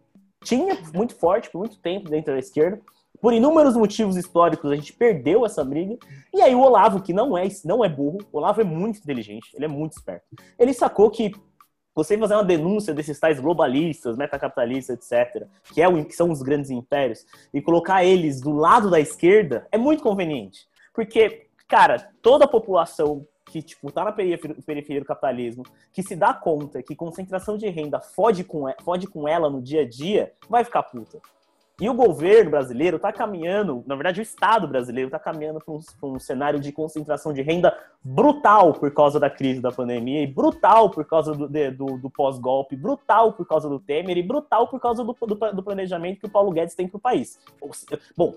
[0.45, 2.81] tinha muito forte por muito tempo dentro da esquerda.
[3.21, 5.99] Por inúmeros motivos históricos, a gente perdeu essa briga.
[6.33, 9.51] E aí o Olavo, que não é, não é burro, o Olavo é muito inteligente,
[9.55, 10.25] ele é muito esperto.
[10.57, 11.33] Ele sacou que
[11.99, 16.43] você fazer uma denúncia desses tais globalistas, metacapitalistas, etc., que, é o, que são os
[16.43, 20.69] grandes impérios, e colocar eles do lado da esquerda é muito conveniente.
[20.95, 26.33] Porque, cara, toda a população que, tipo, tá na periferia, do capitalismo, que se dá
[26.33, 30.63] conta que concentração de renda fode com, fode com ela no dia a dia, vai
[30.63, 31.19] ficar puta.
[31.81, 35.81] E o governo brasileiro está caminhando, na verdade, o Estado brasileiro está caminhando para um,
[36.03, 40.91] um, cenário de concentração de renda brutal por causa da crise da pandemia, e brutal
[40.91, 45.05] por causa do, do, do pós-golpe, brutal por causa do Temer, e brutal por causa
[45.05, 47.39] do, do, do planejamento que o Paulo Guedes tem para o país.
[47.61, 47.71] Ou,
[48.17, 48.35] bom,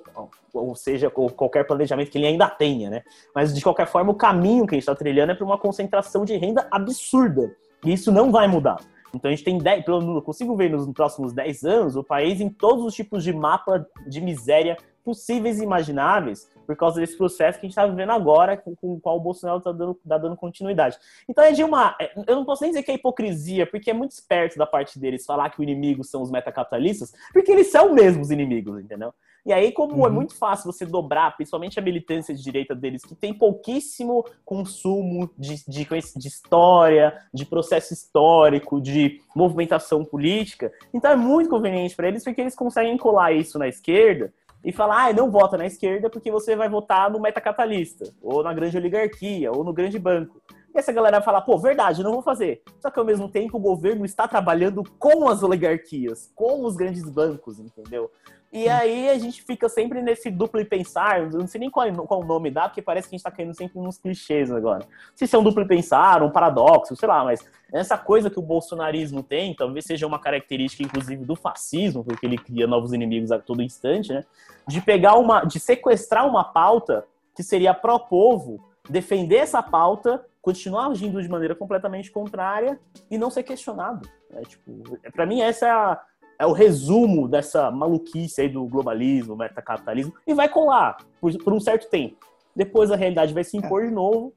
[0.53, 3.03] ou seja, qualquer planejamento que ele ainda tenha, né?
[3.33, 6.23] Mas, de qualquer forma, o caminho que a gente está trilhando é para uma concentração
[6.25, 7.55] de renda absurda.
[7.83, 8.77] E isso não vai mudar.
[9.13, 12.49] Então a gente tem 10, eu consigo ver nos próximos 10 anos o país em
[12.49, 17.65] todos os tipos de mapa de miséria possíveis e imagináveis por causa desse processo que
[17.65, 20.37] a gente está vivendo agora, com, com, o qual o Bolsonaro está dando, tá dando
[20.37, 20.97] continuidade.
[21.27, 21.95] Então é de uma.
[21.99, 24.97] É, eu não posso nem dizer que é hipocrisia, porque é muito esperto da parte
[24.97, 29.13] deles falar que o inimigo são os metacapitalistas, porque eles são mesmo os inimigos, entendeu?
[29.45, 30.05] E aí, como é uhum.
[30.05, 35.31] é muito fácil você dobrar, principalmente a militância de direita deles, que tem pouquíssimo consumo
[35.37, 42.07] de, de, de história, de processo histórico, de movimentação política, então é muito conveniente para
[42.07, 44.31] eles, porque eles conseguem colar isso na esquerda
[44.63, 48.53] e falar, ah, não vota na esquerda porque você vai votar no metacapitalista, ou na
[48.53, 50.39] grande oligarquia, ou no grande banco.
[50.73, 52.61] E essa galera vai falar, pô, verdade, não vou fazer.
[52.79, 57.03] Só que ao mesmo tempo o governo está trabalhando com as oligarquias, com os grandes
[57.03, 58.09] bancos, entendeu?
[58.51, 62.25] E aí a gente fica sempre nesse duplo pensar, não sei nem qual, qual o
[62.25, 64.85] nome dá, porque parece que a gente tá caindo sempre nos clichês agora.
[65.15, 68.41] Se isso é um duplo pensar, um paradoxo, sei lá, mas essa coisa que o
[68.41, 73.39] bolsonarismo tem, talvez seja uma característica, inclusive, do fascismo, porque ele cria novos inimigos a
[73.39, 74.25] todo instante, né?
[74.67, 75.45] De pegar uma.
[75.45, 78.59] de sequestrar uma pauta que seria pró-povo,
[78.89, 82.77] defender essa pauta, continuar agindo de maneira completamente contrária
[83.09, 84.09] e não ser questionado.
[84.29, 84.41] Né?
[84.41, 86.01] Tipo, para mim, essa é a
[86.41, 91.59] é o resumo dessa maluquice aí do globalismo, metacapitalismo, e vai colar por, por um
[91.59, 92.17] certo tempo.
[92.55, 94.33] Depois a realidade vai se impor de novo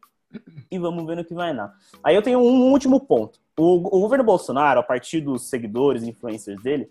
[0.70, 1.72] e vamos ver no que vai dar.
[2.02, 3.38] Aí eu tenho um último ponto.
[3.58, 6.90] O, o governo Bolsonaro, a partir dos seguidores, influencers dele,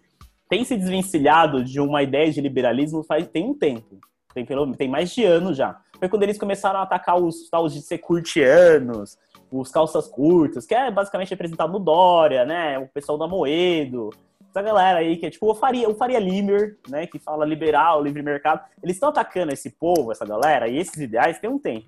[0.50, 4.00] tem se desvencilhado de uma ideia de liberalismo faz, tem um tempo.
[4.34, 5.80] Tem, pelo, tem mais de anos já.
[6.00, 9.16] Foi quando eles começaram a atacar os tal de ser curtianos,
[9.52, 12.80] os calças curtas, que é basicamente representado no Dória, né?
[12.80, 14.10] O pessoal da Moedo,
[14.54, 18.04] essa galera aí que é tipo o Faria, o Faria Limer, né, que fala liberal,
[18.04, 21.88] livre mercado, eles estão atacando esse povo, essa galera, e esses ideais tem um tempo.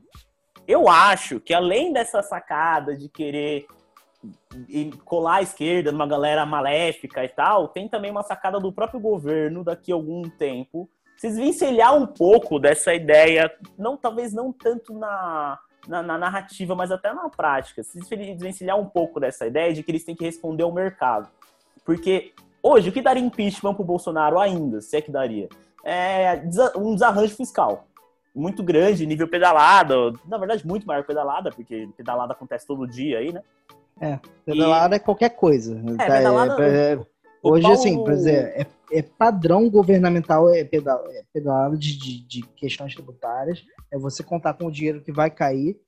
[0.68, 3.68] Eu acho que além dessa sacada de querer
[5.04, 9.64] colar a esquerda numa galera maléfica e tal, tem também uma sacada do próprio governo
[9.64, 15.60] daqui a algum tempo se desvencilhar um pouco dessa ideia, não talvez não tanto na,
[15.88, 19.92] na, na, narrativa, mas até na prática, se desvencilhar um pouco dessa ideia de que
[19.92, 21.30] eles têm que responder ao mercado.
[21.86, 22.34] Porque
[22.68, 25.48] Hoje, o que daria impeachment para o Bolsonaro ainda, se é que daria?
[25.84, 26.42] É
[26.76, 27.88] um desarranjo fiscal
[28.34, 33.32] muito grande, nível pedalada, na verdade, muito maior pedalada, porque pedalada acontece todo dia aí,
[33.32, 33.44] né?
[34.02, 34.98] É, pedalada e...
[34.98, 35.80] é qualquer coisa.
[35.80, 36.64] É, tá, pedalada...
[36.64, 37.00] É, é,
[37.44, 37.78] hoje, Paulo...
[37.78, 42.96] assim, por exemplo, é, é, padrão governamental, é, pedal, é pedalada de, de, de, questões
[42.96, 45.80] tributárias, é você contar com o dinheiro que vai cair,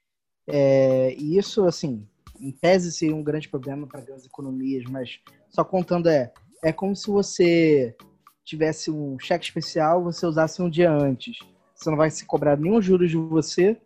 [0.47, 2.07] é, e isso, assim,
[2.39, 6.31] em tese seria um grande problema para grandes economias, mas só contando é
[6.67, 7.95] é como se você
[8.43, 11.37] tivesse um cheque especial, você usasse um dia antes.
[11.73, 13.77] Você não vai se cobrar nenhum juros de você.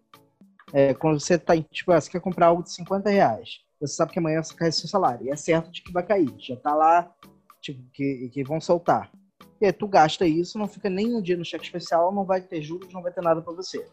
[0.73, 4.13] É, quando você tá, tipo, ah, você quer comprar algo de 50 reais, você sabe
[4.13, 5.27] que amanhã você cai seu salário.
[5.27, 6.33] E é certo de que vai cair.
[6.39, 7.13] Já tá lá,
[7.61, 9.11] tipo, que, que vão soltar.
[9.59, 12.41] E aí tu gasta isso, não fica nem um dia no cheque especial, não vai
[12.41, 13.85] ter juros, não vai ter nada para você.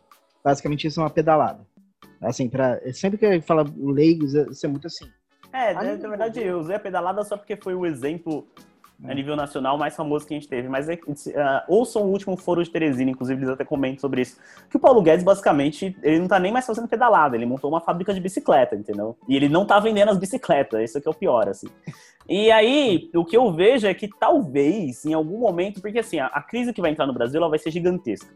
[0.42, 1.66] Basicamente isso é uma pedalada.
[2.22, 5.06] Assim, pra, sempre que fala leigos, isso é muito assim.
[5.52, 8.46] É, na, na verdade, eu usei a pedalada só porque foi o exemplo
[9.04, 10.68] a nível nacional mais famoso que a gente teve.
[10.68, 10.98] Mas é, uh,
[11.68, 14.38] ouçam o último foro de Teresina, inclusive eles até comentam sobre isso.
[14.68, 17.80] Que o Paulo Guedes, basicamente, ele não tá nem mais fazendo pedalada, ele montou uma
[17.80, 19.16] fábrica de bicicleta, entendeu?
[19.28, 21.68] E ele não tá vendendo as bicicletas, isso que é o pior, assim.
[22.28, 26.26] E aí, o que eu vejo é que talvez, em algum momento, porque assim, a,
[26.26, 28.34] a crise que vai entrar no Brasil, ela vai ser gigantesca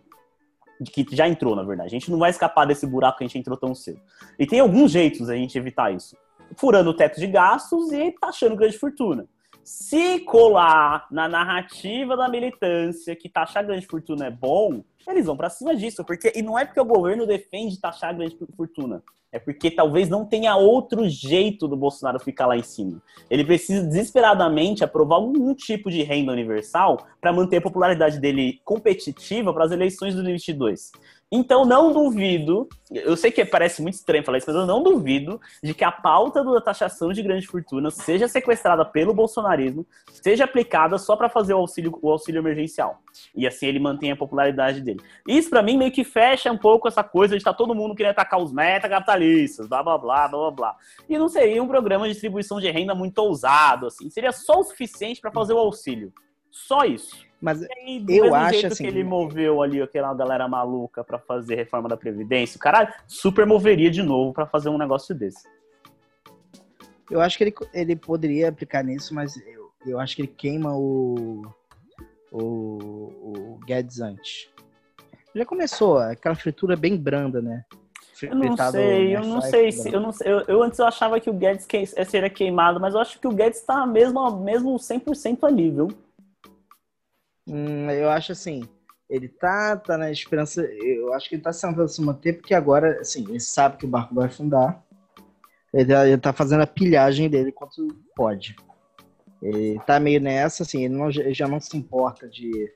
[0.84, 1.88] que já entrou, na verdade.
[1.88, 4.00] A gente não vai escapar desse buraco que a gente entrou tão cedo.
[4.38, 6.16] E tem alguns jeitos a gente evitar isso.
[6.56, 9.26] Furando o teto de gastos e taxando grande fortuna.
[9.64, 15.50] Se colar na narrativa da militância que taxar grande fortuna é bom, eles vão para
[15.50, 16.04] cima disso.
[16.04, 19.02] Porque, e não é porque o governo defende taxar grande fortuna.
[19.30, 23.00] É porque talvez não tenha outro jeito do Bolsonaro ficar lá em cima.
[23.30, 29.54] Ele precisa desesperadamente aprovar algum tipo de renda universal para manter a popularidade dele competitiva
[29.54, 30.92] para as eleições de 2022.
[31.34, 35.40] Então, não duvido, eu sei que parece muito estranho falar isso, mas eu não duvido
[35.62, 40.98] de que a pauta da taxação de grandes fortunas seja sequestrada pelo bolsonarismo, seja aplicada
[40.98, 43.00] só para fazer o auxílio, o auxílio emergencial.
[43.34, 45.00] E assim ele mantém a popularidade dele.
[45.26, 47.94] Isso, para mim, meio que fecha um pouco essa coisa de estar tá todo mundo
[47.94, 50.76] querendo atacar os metacapitalistas, blá, blá, blá, blá, blá.
[51.08, 54.10] E não seria um programa de distribuição de renda muito ousado, assim.
[54.10, 56.12] Seria só o suficiente para fazer o auxílio.
[56.52, 57.26] Só isso.
[57.40, 58.84] Mas aí, eu acho assim.
[58.84, 63.44] que ele moveu ali aquela galera maluca para fazer reforma da Previdência, o cara super
[63.44, 65.48] moveria de novo para fazer um negócio desse.
[67.10, 70.72] Eu acho que ele, ele poderia aplicar nisso, mas eu, eu acho que ele queima
[70.72, 71.42] o,
[72.30, 74.48] o, o Guedes antes.
[75.34, 77.64] Já começou, aquela fritura bem branda, né?
[78.22, 79.92] Eu não sei, eu não sei se.
[79.92, 82.94] Eu, não sei, eu, eu, antes eu achava que o Guedes que, seria queimado, mas
[82.94, 85.88] eu acho que o Guedes tá mesmo, mesmo 100% ali, viu?
[87.46, 88.62] Hum, eu acho assim,
[89.08, 93.00] ele tá, tá na esperança, eu acho que ele tá tentando se manter, porque agora,
[93.00, 94.82] assim, ele sabe que o barco vai afundar,
[95.72, 98.56] ele, ele tá fazendo a pilhagem dele quanto pode.
[99.42, 102.72] Ele tá meio nessa, assim, ele, não, ele já não se importa de,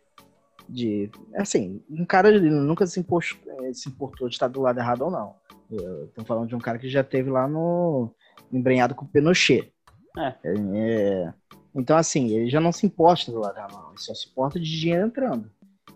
[0.69, 3.39] de, assim, um cara ele nunca se, imposto,
[3.73, 5.35] se importou de estar do lado errado ou não.
[5.71, 8.13] Eu tô falando de um cara que já teve lá no
[8.53, 9.73] embrenhado com o Pinochet.
[10.19, 10.35] É.
[10.45, 11.35] é
[11.77, 13.91] então, assim, ele já não se importa do lado não.
[13.91, 15.51] Ele só se importa de dinheiro entrando.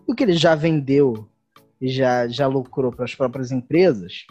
[0.07, 1.27] O que ele já vendeu
[1.79, 4.27] e já, já lucrou para as próprias empresas,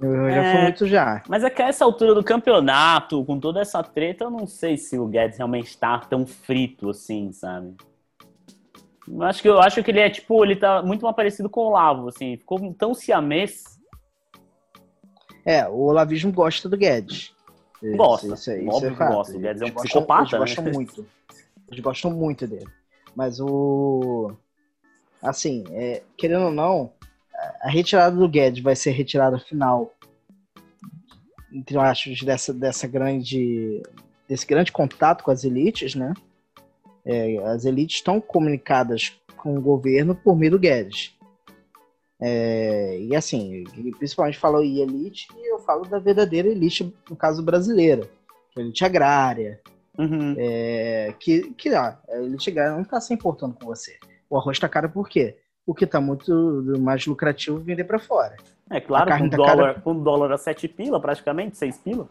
[0.00, 1.22] eu já é, muito já.
[1.28, 4.76] Mas é que a essa altura do campeonato, com toda essa treta, eu não sei
[4.76, 7.74] se o Guedes realmente está tão frito assim, sabe?
[9.08, 11.60] Eu acho que eu acho que ele é tipo, ele tá muito mais parecido com
[11.60, 13.64] o Olavo, assim, ficou tão siamês.
[15.44, 17.35] É, o Olavismo gosta do Guedes.
[17.82, 18.34] Gosta.
[18.34, 19.36] Isso, isso, Óbvio é que gosta.
[19.36, 20.72] O Guedes é um psicopata, eles né?
[20.72, 21.06] muito.
[21.70, 22.68] Eles gostam muito dele.
[23.14, 24.32] Mas o.
[25.22, 26.92] Assim, é, querendo ou não,
[27.60, 29.92] a retirada do Guedes vai ser retirada final,
[31.52, 33.82] entre aspas, dessa, dessa grande.
[34.28, 36.12] desse grande contato com as elites, né?
[37.04, 41.15] É, as elites estão comunicadas com o governo por meio do Guedes.
[42.20, 43.64] É, e assim,
[43.98, 48.08] principalmente falou em elite, e eu falo da verdadeira elite, no caso brasileira,
[48.50, 49.60] que é a elite agrária,
[49.98, 50.34] uhum.
[50.38, 53.96] é, que, que ó, a elite agrária não está se importando com você.
[54.30, 55.36] O arroz está caro por quê?
[55.64, 56.32] Porque está muito
[56.78, 58.36] mais lucrativo vender para fora.
[58.70, 59.80] É claro, com, tá dólar, cara...
[59.80, 62.08] com dólar a 7 pila, praticamente, 6 pila.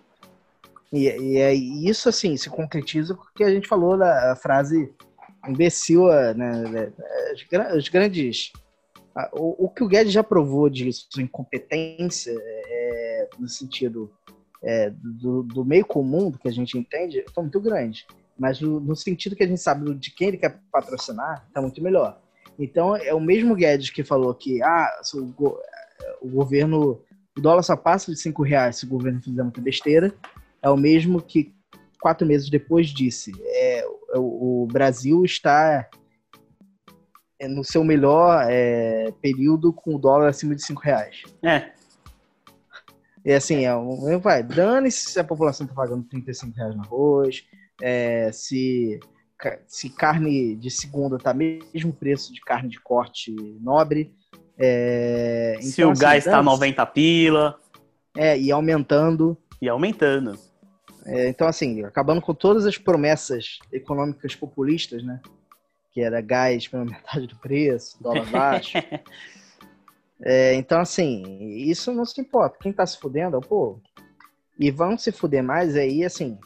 [0.93, 4.93] E, e, é isso, assim, se concretiza porque a gente falou da frase
[5.47, 6.91] imbecil, né,
[7.75, 8.51] os grandes
[9.34, 14.12] o, o, que o Guedes já provou de sua incompetência, é, no sentido
[14.62, 18.06] é, do, do, meio comum, do que a gente entende, está muito grande.
[18.38, 21.82] Mas no, no, sentido que a gente sabe de quem ele quer patrocinar, está muito
[21.82, 22.19] melhor.
[22.60, 25.58] Então, é o mesmo Guedes que falou que ah, o,
[26.21, 27.01] o governo,
[27.38, 30.13] o dólar só passa de 5 reais se o governo fizer muita besteira,
[30.62, 31.54] é o mesmo que
[32.01, 35.89] quatro meses depois disse, é, o, o Brasil está é,
[37.43, 41.23] no seu melhor é, período com o dólar acima de 5 reais.
[41.43, 41.71] É.
[43.25, 47.43] E assim, é, um, vai, dane-se se a população está pagando 35 reais no arroz,
[47.81, 48.99] é, se,
[49.67, 54.13] se carne de segunda está mesmo preço de carne de corte nobre.
[54.57, 57.59] É, se então, o assim, gás está 90 pila.
[58.15, 59.37] É, e aumentando.
[59.61, 60.37] E aumentando.
[61.05, 65.19] É, então, assim, acabando com todas as promessas econômicas populistas, né?
[65.95, 68.77] Que era gás pela metade do preço, dólar baixo.
[70.21, 71.23] é, então, assim,
[71.58, 72.60] isso não se importa.
[72.62, 73.81] Quem tá se fudendo é o povo.
[74.60, 76.38] E vão se fuder mais aí, assim,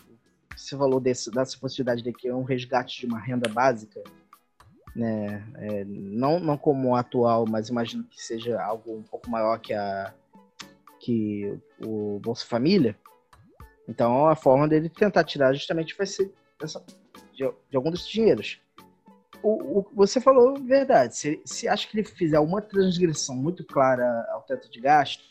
[0.56, 4.02] você falou desse, dessa possibilidade de que é um resgate de uma renda básica,
[4.96, 5.44] né?
[5.56, 9.74] É, não, não como o atual, mas imagino que seja algo um pouco maior que
[9.74, 10.14] a
[11.00, 12.96] que o Bolsa Família.
[13.88, 16.32] Então, a forma dele tentar tirar justamente vai ser
[17.34, 18.62] de, de algum desses dinheiros.
[19.41, 21.15] O, o, você falou verdade.
[21.15, 25.30] Se, se acha que ele fizer uma transgressão muito clara ao teto de gastos,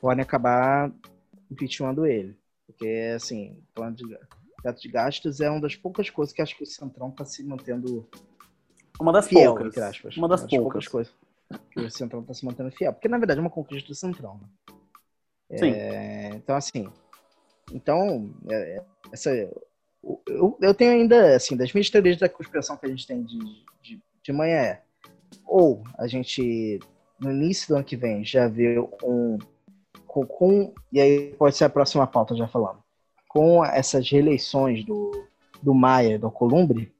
[0.00, 0.92] pode acabar
[1.50, 2.36] impeachmentando ele.
[2.66, 4.04] Porque, assim, plano de
[4.62, 7.42] teto de gastos é uma das poucas coisas que acho que o Centrão está se
[7.42, 8.08] mantendo
[9.00, 9.66] uma das fiel, poucas.
[9.68, 10.16] entre aspas.
[10.16, 10.88] Uma das, uma das poucas.
[10.88, 10.88] poucas.
[10.88, 11.14] coisas
[11.70, 12.92] que o Centrão está se mantendo fiel.
[12.92, 14.40] Porque, na verdade, é uma conquista do Centrão.
[15.50, 15.58] Né?
[15.58, 15.70] Sim.
[15.70, 16.88] É, então, assim,
[17.72, 19.30] então, é essa,
[20.26, 23.38] eu, eu tenho ainda, assim, das minhas teorias da conspiração que a gente tem de,
[23.82, 24.82] de, de manhã é,
[25.46, 26.80] ou a gente,
[27.20, 29.38] no início do ano que vem, já vê um,
[30.06, 32.78] com, com, e aí pode ser a próxima pauta já falando,
[33.28, 35.26] com essas reeleições do,
[35.62, 36.92] do Maia, do Columbre,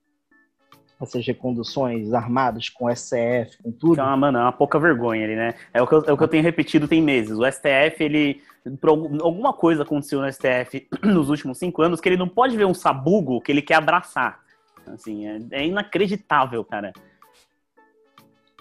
[1.04, 4.00] essas reconduções armadas com STF, com tudo.
[4.00, 5.54] É uma, mano, é uma pouca vergonha ali, né?
[5.72, 7.36] É o, que eu, é o que eu tenho repetido tem meses.
[7.36, 8.42] O STF, ele.
[9.20, 12.74] Alguma coisa aconteceu no STF nos últimos cinco anos que ele não pode ver um
[12.74, 14.40] sabugo que ele quer abraçar.
[14.86, 16.92] Assim, é, é inacreditável, cara.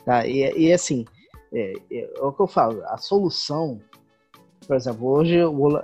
[0.04, 1.06] Tá, e, e assim,
[1.54, 3.80] é, é, é, o que eu falo, a solução,
[4.65, 5.77] por exemplo, hoje o,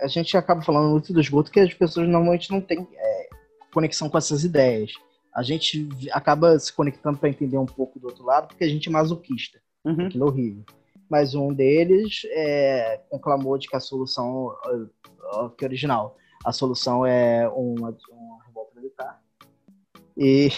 [0.00, 3.28] a gente acaba falando muito do esgoto que as pessoas normalmente não têm é,
[3.72, 4.92] conexão com essas ideias
[5.36, 8.88] a gente acaba se conectando para entender um pouco do outro lado, porque a gente
[8.88, 9.60] é masoquista.
[9.84, 10.06] Uhum.
[10.06, 10.64] Aquilo é horrível.
[11.10, 14.50] Mas um deles é, conclamou de que a solução,
[15.58, 19.20] que é original, a solução é uma, uma revolta militar.
[20.16, 20.50] E,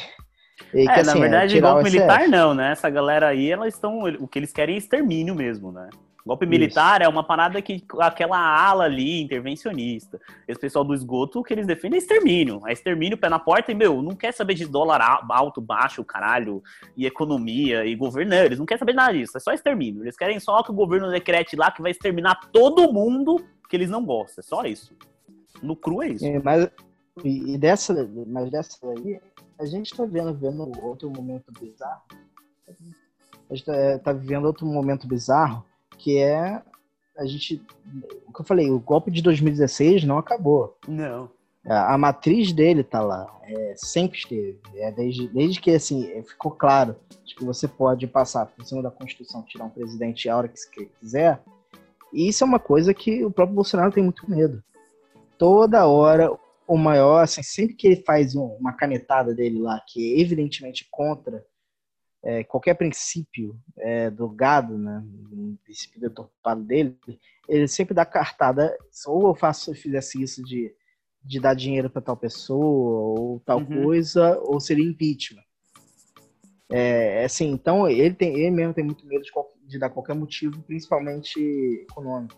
[0.73, 2.71] e é, que, assim, na verdade, golpe militar não, né?
[2.71, 4.05] Essa galera aí, elas estão.
[4.21, 5.91] O que eles querem é extermínio mesmo, né?
[6.29, 7.09] Golpe militar Isso.
[7.09, 10.21] é uma parada que aquela ala ali, intervencionista.
[10.47, 12.61] Esse pessoal do esgoto, que eles defendem é extermínio.
[12.67, 16.63] É extermínio, pé na porta, e, meu, não quer saber de dólar alto, baixo, caralho,
[16.95, 18.33] e economia, e governo.
[18.33, 19.39] Não, eles não querem saber nada disso.
[19.39, 20.05] É só extermínio.
[20.05, 23.89] Eles querem só que o governo decrete lá que vai exterminar todo mundo que eles
[23.89, 24.43] não gostam.
[24.43, 24.95] É só isso.
[25.63, 26.27] No cru é isso.
[26.27, 26.69] É, mas,
[27.25, 29.19] e dessa, mas dessa aí,
[29.59, 32.03] a gente tá vendo, vendo outro momento bizarro.
[33.49, 35.67] A gente tá, tá vivendo outro momento bizarro
[35.99, 36.63] que é
[37.19, 37.61] a gente,
[38.27, 40.79] o que eu falei, o golpe de 2016 não acabou.
[40.87, 41.29] Não.
[41.67, 44.61] A, a matriz dele tá lá, é, sempre esteve.
[44.77, 48.91] É desde, desde que assim ficou claro de que você pode passar por cima da
[48.91, 51.43] Constituição, tirar um presidente a hora que quiser.
[52.13, 54.63] E isso é uma coisa que o próprio Bolsonaro tem muito medo.
[55.37, 56.31] Toda hora
[56.67, 60.87] o maior, assim, sempre que ele faz um, uma canetada dele lá, que é evidentemente
[60.91, 61.45] contra
[62.23, 65.03] é, qualquer princípio é, do gado, né,
[65.33, 66.99] um princípio deturpado dele,
[67.49, 68.77] ele sempre dá cartada,
[69.07, 70.75] ou eu faço eu fizesse isso de,
[71.23, 73.85] de dar dinheiro para tal pessoa, ou tal uhum.
[73.85, 75.43] coisa, ou seria impeachment.
[76.71, 79.31] É, assim, então ele, tem, ele mesmo tem muito medo de,
[79.67, 81.41] de dar qualquer motivo, principalmente
[81.89, 82.37] econômico.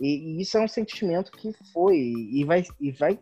[0.00, 3.18] E, e, isso é um sentimento que foi e vai, e vai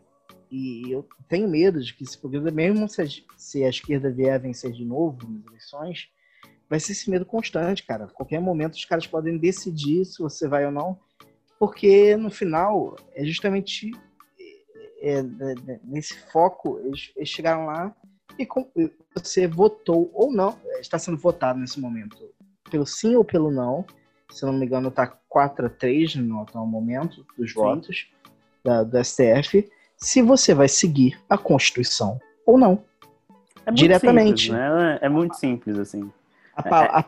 [0.51, 4.35] e eu tenho medo de que esse programa, mesmo se a, se a esquerda vier
[4.35, 6.09] a vencer de novo nas eleições,
[6.69, 8.05] vai ser esse medo constante, cara.
[8.05, 10.99] A qualquer momento os caras podem decidir se você vai ou não,
[11.59, 13.93] porque no final é justamente
[15.01, 17.95] é, é, é nesse foco eles, eles, chegaram lá
[18.39, 18.69] e com,
[19.15, 22.17] você votou ou não, está sendo votado nesse momento
[22.71, 23.85] pelo sim ou pelo não.
[24.31, 27.59] Se não me engano, está 4 a 3 no atual momento dos sim.
[27.59, 28.13] votos
[28.65, 29.69] da, do STF
[30.03, 32.83] se você vai seguir a Constituição ou não.
[33.67, 34.47] É diretamente.
[34.47, 34.99] Simples, né?
[35.03, 36.11] É muito simples, assim.
[36.57, 37.05] A, a,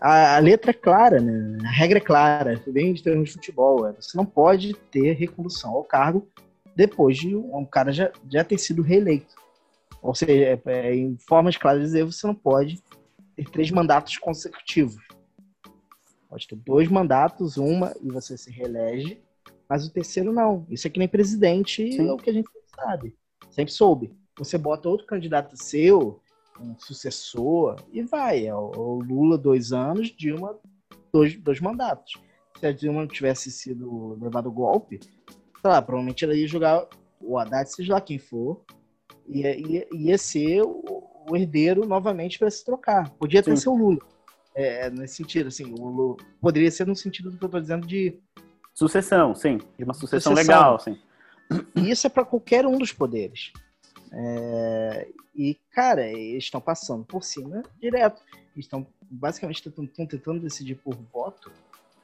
[0.00, 1.58] a, a, letra é clara, né?
[1.64, 3.88] A regra é clara, bem de termos de futebol.
[3.88, 6.26] É, você não pode ter recondução ao cargo
[6.76, 9.34] depois de um cara já, já ter sido reeleito.
[10.02, 12.82] Ou seja, é, é, em formas claras de dizer, você não pode
[13.34, 15.02] ter três mandatos consecutivos.
[16.28, 19.20] Pode ter dois mandatos, uma e você se reelege,
[19.68, 20.66] mas o terceiro não.
[20.68, 22.08] Isso é que nem presidente, Sim.
[22.08, 23.16] é o que a gente sabe.
[23.50, 24.12] Sempre soube.
[24.38, 26.20] Você bota outro candidato seu,
[26.60, 28.46] um sucessor, e vai.
[28.46, 30.58] É o Lula, dois anos, Dilma,
[31.12, 32.14] dois, dois mandatos.
[32.58, 36.86] Se a Dilma não tivesse sido levado golpe, sei lá, provavelmente ela ia jogar
[37.20, 38.62] o Haddad, seja lá quem for,
[39.26, 40.82] ia, ia, ia ser o,
[41.30, 43.10] o herdeiro novamente para se trocar.
[43.10, 43.98] Podia até ser o Lula.
[44.54, 47.86] É, nesse sentido, assim, o Lula, poderia ser no sentido do que eu estou dizendo
[47.86, 48.18] de
[48.74, 49.58] Sucessão, sim.
[49.78, 50.54] De uma sucessão, sucessão.
[50.54, 50.98] legal, sim.
[51.76, 53.52] E isso é para qualquer um dos poderes.
[54.12, 55.08] É...
[55.34, 58.20] E, cara, eles estão passando por cima direto.
[58.54, 61.52] Eles estão basicamente estão tentando decidir por voto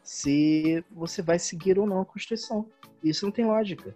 [0.02, 2.66] se você vai seguir ou não a Constituição.
[3.02, 3.94] Isso não tem lógica.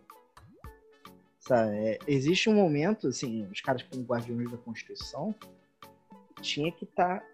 [1.38, 1.76] Sabe?
[1.76, 5.34] É, existe um momento, assim, os caras como guardiões da Constituição
[6.40, 7.26] tinha que estar tá,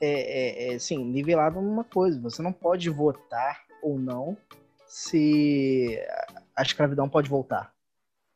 [0.00, 2.20] é, é, é, assim, nivelado numa coisa.
[2.20, 4.36] Você não pode votar ou não
[4.88, 6.00] se
[6.56, 7.72] a escravidão pode voltar.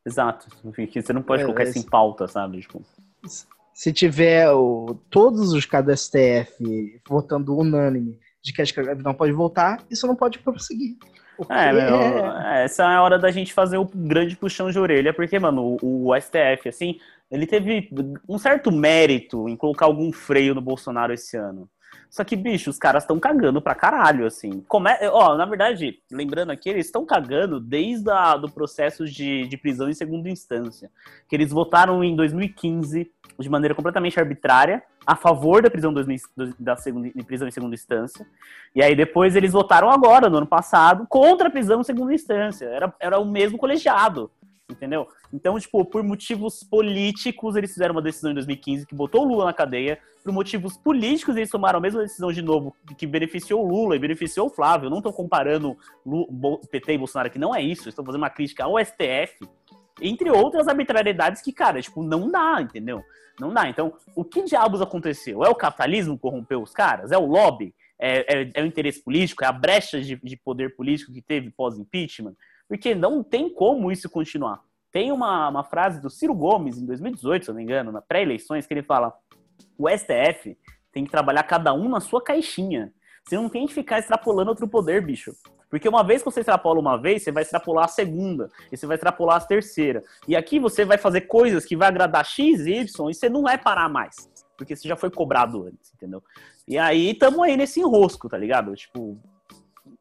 [0.05, 0.49] Exato.
[0.95, 2.61] Você não pode é, colocar isso em pauta, sabe?
[2.61, 2.85] Tipo...
[3.75, 9.33] Se tiver o, todos os caras do STF votando unânime de que a escravidão pode
[9.33, 10.97] voltar, isso não pode prosseguir.
[11.49, 15.15] É, meu, é, essa é a hora da gente fazer o grande puxão de orelha,
[15.15, 16.99] porque, mano, o, o, STF, assim,
[17.31, 17.89] ele teve
[18.29, 21.69] um certo mérito em colocar algum freio no Bolsonaro esse ano.
[22.13, 24.63] Só que, bicho, os caras estão cagando pra caralho, assim.
[25.13, 29.89] Ó, na verdade, lembrando aqui, eles estão cagando desde a, do processo de, de prisão
[29.89, 30.91] em segunda instância.
[31.27, 35.91] Que eles votaram em 2015 de maneira completamente arbitrária a favor da prisão,
[36.61, 38.27] da segunda, prisão em segunda instância.
[38.75, 42.67] E aí depois eles votaram agora, no ano passado, contra a prisão em segunda instância.
[42.67, 44.31] Era, era o mesmo colegiado,
[44.73, 45.07] entendeu?
[45.33, 49.45] Então, tipo, por motivos políticos, eles fizeram uma decisão em 2015 que botou o Lula
[49.45, 49.99] na cadeia.
[50.23, 53.99] Por motivos políticos, eles tomaram a mesma decisão de novo que beneficiou o Lula e
[53.99, 54.91] beneficiou o Flávio.
[54.91, 55.77] não estou comparando
[56.71, 57.89] PT e Bolsonaro, que não é isso.
[57.89, 59.37] Estou fazendo uma crítica ao STF
[60.01, 63.03] entre outras arbitrariedades que, cara, tipo, não dá, entendeu?
[63.39, 63.69] Não dá.
[63.69, 65.45] Então, o que diabos aconteceu?
[65.45, 67.13] É o capitalismo que corrompeu os caras?
[67.13, 67.75] É o lobby?
[67.99, 69.45] É, é, é o interesse político?
[69.45, 72.35] É a brecha de, de poder político que teve pós-impeachment?
[72.73, 74.63] Porque não tem como isso continuar.
[74.91, 78.01] Tem uma, uma frase do Ciro Gomes, em 2018, se eu não me engano, na
[78.01, 79.13] pré-eleições, que ele fala:
[79.77, 80.57] o STF
[80.91, 82.91] tem que trabalhar cada um na sua caixinha.
[83.23, 85.35] Você não tem que ficar extrapolando outro poder, bicho.
[85.69, 88.87] Porque uma vez que você extrapola uma vez, você vai extrapolar a segunda, e você
[88.87, 90.03] vai extrapolar a terceira.
[90.27, 93.59] E aqui você vai fazer coisas que vai agradar X, Y, e você não vai
[93.59, 94.31] parar mais.
[94.57, 96.25] Porque você já foi cobrado antes, entendeu?
[96.67, 98.75] E aí tamo aí nesse enrosco, tá ligado?
[98.75, 99.21] Tipo,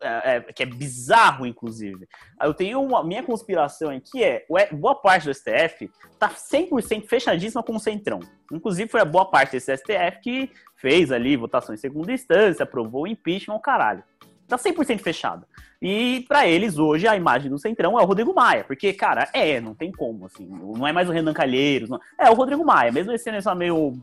[0.02, 2.08] é, é, que é bizarro, inclusive.
[2.42, 5.90] Eu tenho uma minha conspiração aqui é boa parte do STF
[6.20, 8.20] tá 100% fechadíssima com o Centrão.
[8.52, 13.04] Inclusive foi a boa parte desse STF que fez ali votação em segunda instância, aprovou
[13.04, 14.04] o impeachment, o caralho.
[14.48, 15.46] Tá 100% fechado.
[15.82, 19.62] E para eles hoje a imagem do Centrão é o Rodrigo Maia, porque cara, é,
[19.62, 22.92] não tem como assim, não é mais o Renan Calheiros, não, é o Rodrigo Maia,
[22.92, 23.94] mesmo sendo essa meio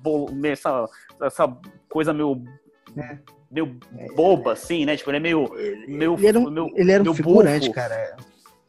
[0.45, 0.87] essa,
[1.23, 1.57] essa
[1.89, 2.43] coisa meio
[2.97, 3.19] é
[3.51, 3.79] meio
[4.15, 4.97] boba, assim, né?
[4.97, 5.51] Tipo, ele é meio.
[5.87, 7.75] meio ele era um, meio, ele era um figurante, bufo.
[7.75, 8.17] cara.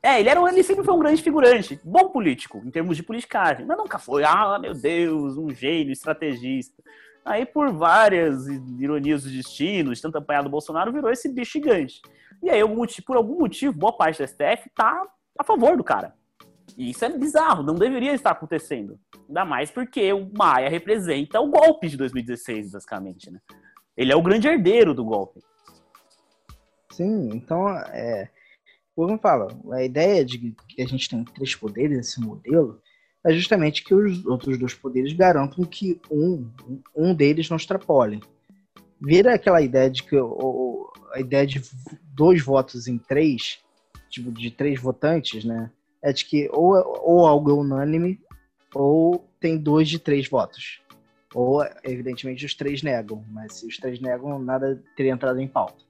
[0.01, 3.65] É, ele, era, ele sempre foi um grande figurante, bom político, em termos de politicagem,
[3.65, 6.81] mas nunca foi, ah, meu Deus, um gênio, estrategista.
[7.25, 12.01] Aí, por várias ironias do destino, de tanto apanhado do Bolsonaro, virou esse bicho gigante.
[12.41, 12.61] E aí,
[13.05, 15.05] por algum motivo, boa parte da STF tá
[15.37, 16.13] a favor do cara.
[16.77, 18.97] E isso é bizarro, não deveria estar acontecendo.
[19.27, 23.39] Ainda mais porque o Maia representa o golpe de 2016, basicamente, né?
[23.99, 25.41] Ele é o grande herdeiro do golpe.
[26.89, 28.29] Sim, então, é,
[28.95, 32.81] como fala, a ideia de que a gente tem três poderes, esse modelo,
[33.25, 36.49] é justamente que os outros dois poderes garantam que um,
[36.95, 38.21] um deles não extrapole.
[39.01, 41.61] Vira aquela ideia de que a ideia de
[42.13, 43.59] dois votos em três,
[44.09, 45.69] tipo, de três votantes, né?
[46.01, 46.71] É de que ou,
[47.03, 48.17] ou algo é unânime
[48.73, 50.81] ou tem dois de três votos.
[51.33, 55.83] Ou, evidentemente, os três negam, mas se os três negam, nada teria entrado em pauta.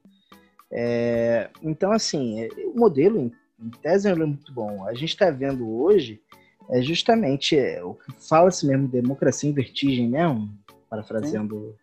[0.71, 4.85] É, então, assim, é, o modelo, em, em tese, é muito bom.
[4.85, 6.21] A gente está vendo hoje
[6.69, 10.53] é justamente é, o que fala-se mesmo democracia em vertigem mesmo,
[10.87, 11.75] parafraseando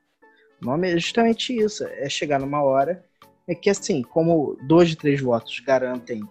[0.63, 1.85] o nome, é justamente isso.
[1.85, 3.05] É chegar numa hora
[3.49, 6.23] é que, assim, como dois de três votos garantem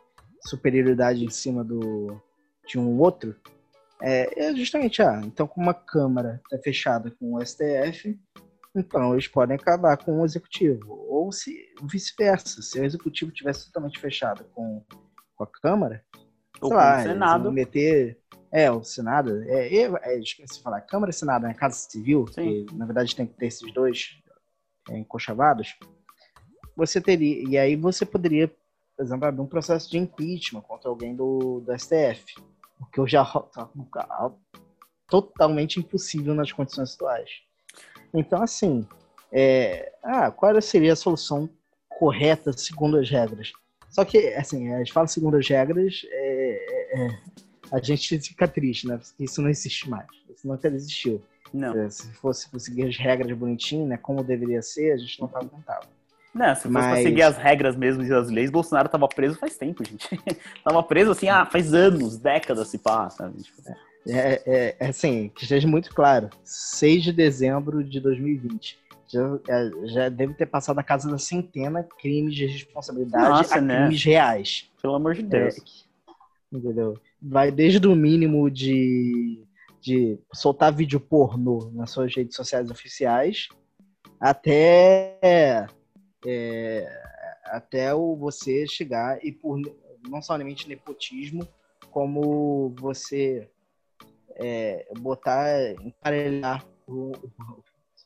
[0.41, 2.21] superioridade em cima do,
[2.67, 3.35] de um outro,
[4.01, 8.19] é, é justamente, ah, então como a Câmara está fechada com o STF,
[8.75, 11.05] então eles podem acabar com o Executivo.
[11.09, 14.83] Ou se vice-versa, se o Executivo tivesse totalmente fechado com,
[15.35, 16.03] com a Câmara,
[16.59, 17.51] ou com lá, o Senado.
[17.51, 18.19] meter.
[18.51, 19.43] É, o Senado.
[19.43, 21.53] É, é, é, esqueci de falar, Câmara e Senado, né?
[21.53, 22.65] Casa Civil, Sim.
[22.65, 24.17] que na verdade tem que ter esses dois
[24.89, 25.73] é, encochavados.
[26.75, 27.47] Você teria.
[27.47, 28.49] E aí você poderia,
[28.97, 32.35] por exemplo, abrir um processo de impeachment contra alguém do, do STF
[32.79, 33.69] o que eu já tá
[35.07, 37.29] totalmente impossível nas condições atuais.
[38.13, 38.87] Então, assim,
[39.31, 41.49] é, ah, qual seria a solução
[41.89, 43.51] correta segundo as regras?
[43.89, 47.19] Só que, assim, a gente fala segundo as regras, é, é, é
[47.71, 48.97] a gente fica triste, né?
[48.97, 50.07] Porque isso não existe mais.
[50.29, 51.21] Isso nunca existiu.
[51.53, 51.89] Não.
[51.89, 53.97] Se fosse seguir as regras bonitinho, né?
[53.97, 55.87] Como deveria ser, a gente não tava contava.
[56.35, 56.85] Não, se fosse Mas...
[56.87, 60.05] pra seguir as regras mesmo e as leis, Bolsonaro tava preso faz tempo, gente.
[60.65, 63.31] tava preso assim, ah, faz anos, décadas se passa.
[63.41, 63.61] Tipo...
[64.05, 66.29] É, é, é, assim, que esteja muito claro.
[66.43, 68.77] 6 de dezembro de 2020.
[69.07, 73.61] Já, é, já deve ter passado a casa da centena crimes de responsabilidade Nossa, a
[73.61, 73.85] né?
[73.85, 74.69] crimes reais.
[74.81, 75.55] Pelo amor de Deus.
[75.55, 76.99] É, entendeu?
[77.21, 79.41] Vai desde o mínimo de,
[79.79, 83.47] de soltar vídeo pornô nas suas redes sociais oficiais
[84.19, 85.67] até
[86.25, 86.85] é,
[87.45, 89.59] até o você chegar e por
[90.07, 91.47] não somente nepotismo,
[91.91, 93.49] como você
[94.35, 97.63] é, botar, emparelhar o, o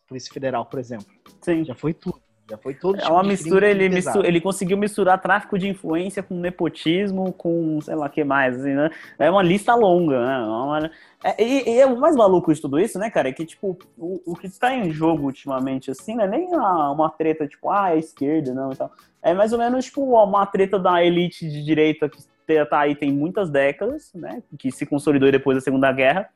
[0.08, 1.08] Polícia Federal, por exemplo.
[1.42, 1.64] Sim.
[1.64, 2.22] Já foi tudo.
[2.50, 6.24] Já foi todo É tipo uma mistura, ele, mistura, ele conseguiu misturar tráfico de influência
[6.24, 8.90] com nepotismo, com sei lá o que mais, assim, né?
[9.18, 10.34] É uma lista longa, né?
[10.34, 10.92] É uma,
[11.24, 13.78] é, e, e, é o mais maluco de tudo isso, né, cara, é que, tipo,
[13.98, 17.70] o, o que está em jogo ultimamente, assim, não é nem uma, uma treta, tipo,
[17.70, 18.90] ah, é esquerda, não, e tal.
[19.22, 22.24] É mais ou menos, tipo, uma treta da elite de direita que
[22.66, 26.30] tá aí tem muitas décadas, né, que se consolidou depois da Segunda Guerra,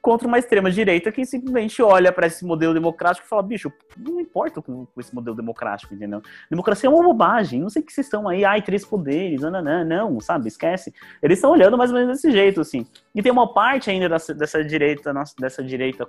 [0.00, 4.62] contra uma extrema-direita que simplesmente olha para esse modelo democrático e fala, bicho, não importa
[4.62, 6.22] com, esse modelo democrático, entendeu?
[6.50, 9.84] Democracia é uma bobagem, não sei que vocês estão aí, ai, três poderes, não, não,
[9.84, 10.92] não, não sabe, esquece.
[11.22, 12.86] Eles estão olhando mais ou menos desse jeito, assim.
[13.14, 16.08] E tem uma parte ainda dessa, dessa direita, dessa direita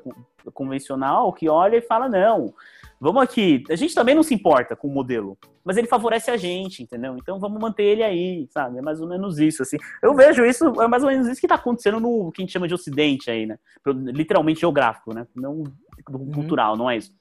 [0.53, 2.53] convencional que olha e fala, não,
[3.01, 5.35] vamos aqui, a gente também não se importa com o modelo,
[5.65, 7.17] mas ele favorece a gente, entendeu?
[7.17, 8.77] Então vamos manter ele aí, sabe?
[8.77, 9.77] É mais ou menos isso, assim.
[10.03, 12.53] Eu vejo isso, é mais ou menos isso que tá acontecendo no que a gente
[12.53, 13.57] chama de Ocidente aí, né?
[14.13, 15.25] Literalmente geográfico, né?
[15.35, 15.63] Não
[16.07, 16.31] uhum.
[16.31, 17.11] cultural, não é isso.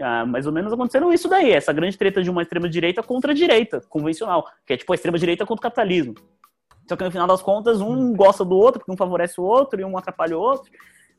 [0.00, 3.34] Ah, mais ou menos acontecendo isso daí, essa grande treta de uma extrema-direita contra a
[3.34, 6.14] direita, convencional, que é tipo a extrema-direita contra o capitalismo.
[6.88, 8.14] Só que no final das contas, um uhum.
[8.14, 10.70] gosta do outro, porque um favorece o outro e um atrapalha o outro,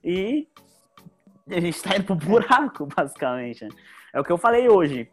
[0.01, 0.47] e
[1.49, 3.68] a gente tá indo pro buraco, basicamente.
[4.16, 5.09] É o que eu falei hoje.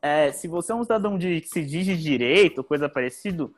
[0.00, 3.50] É, se você é um cidadão de, que se diz de direito, coisa parecida,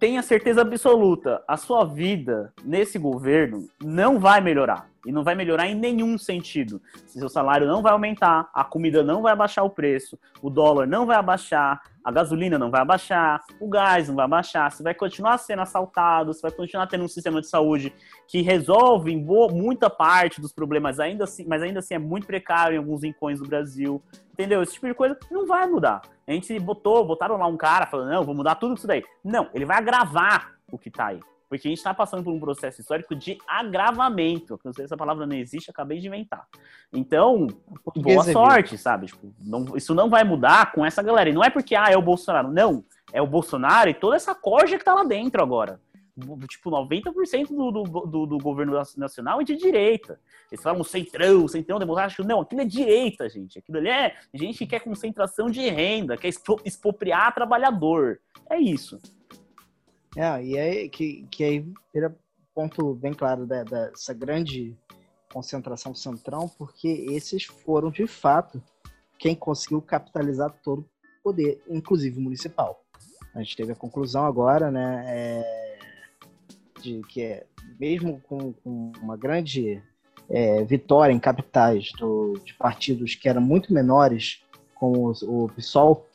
[0.00, 4.88] tenha certeza absoluta, a sua vida nesse governo não vai melhorar.
[5.06, 6.80] E não vai melhorar em nenhum sentido.
[7.06, 11.06] Seu salário não vai aumentar, a comida não vai abaixar o preço, o dólar não
[11.06, 15.38] vai abaixar, a gasolina não vai abaixar, o gás não vai abaixar, você vai continuar
[15.38, 17.94] sendo assaltado, você vai continuar tendo um sistema de saúde
[18.28, 22.26] que resolve em boa, muita parte dos problemas, ainda assim, mas ainda assim é muito
[22.26, 24.02] precário em alguns rincões do Brasil.
[24.32, 24.62] Entendeu?
[24.62, 26.02] Esse tipo de coisa não vai mudar.
[26.30, 29.02] A gente botou, botaram lá um cara falando, não, vou mudar tudo isso daí.
[29.24, 31.18] Não, ele vai agravar o que tá aí.
[31.48, 34.60] Porque a gente está passando por um processo histórico de agravamento.
[34.64, 36.46] Não sei se essa palavra não existe, acabei de inventar.
[36.92, 37.48] Então,
[37.96, 39.06] boa sorte, sabe?
[39.06, 41.30] Tipo, não, isso não vai mudar com essa galera.
[41.30, 42.52] E não é porque, ah, é o Bolsonaro.
[42.52, 45.80] Não, é o Bolsonaro e toda essa corja que tá lá dentro agora.
[46.48, 50.20] Tipo, 90% do, do, do, do governo nacional é de direita.
[50.50, 52.24] Eles falam centrão, centrão democrático.
[52.24, 53.58] Não, aquilo é direita, gente.
[53.58, 56.28] Aquilo ali é gente que quer concentração de renda, quer
[56.64, 58.20] expropriar trabalhador.
[58.48, 58.98] É isso.
[60.16, 62.16] É, e aí que, que aí vira
[62.54, 64.76] ponto bem claro dessa grande
[65.32, 68.60] concentração centrão, porque esses foram de fato
[69.18, 72.82] quem conseguiu capitalizar todo o poder, inclusive municipal.
[73.34, 75.69] A gente teve a conclusão agora, né, é,
[76.82, 77.46] de que é,
[77.78, 79.82] mesmo com, com uma grande
[80.28, 84.42] é, vitória em capitais do, de partidos que eram muito menores,
[84.74, 86.06] como o, o PSOL,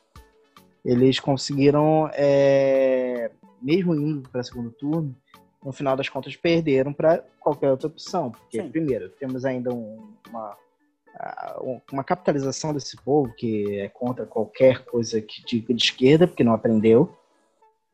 [0.84, 5.16] eles conseguiram é, mesmo indo para segundo turno,
[5.64, 8.32] no final das contas perderam para qualquer outra opção.
[8.32, 8.70] Porque, Sim.
[8.70, 10.58] primeiro, temos ainda um, uma,
[11.92, 16.54] uma capitalização desse povo que é contra qualquer coisa que diga de esquerda, porque não
[16.54, 17.18] aprendeu.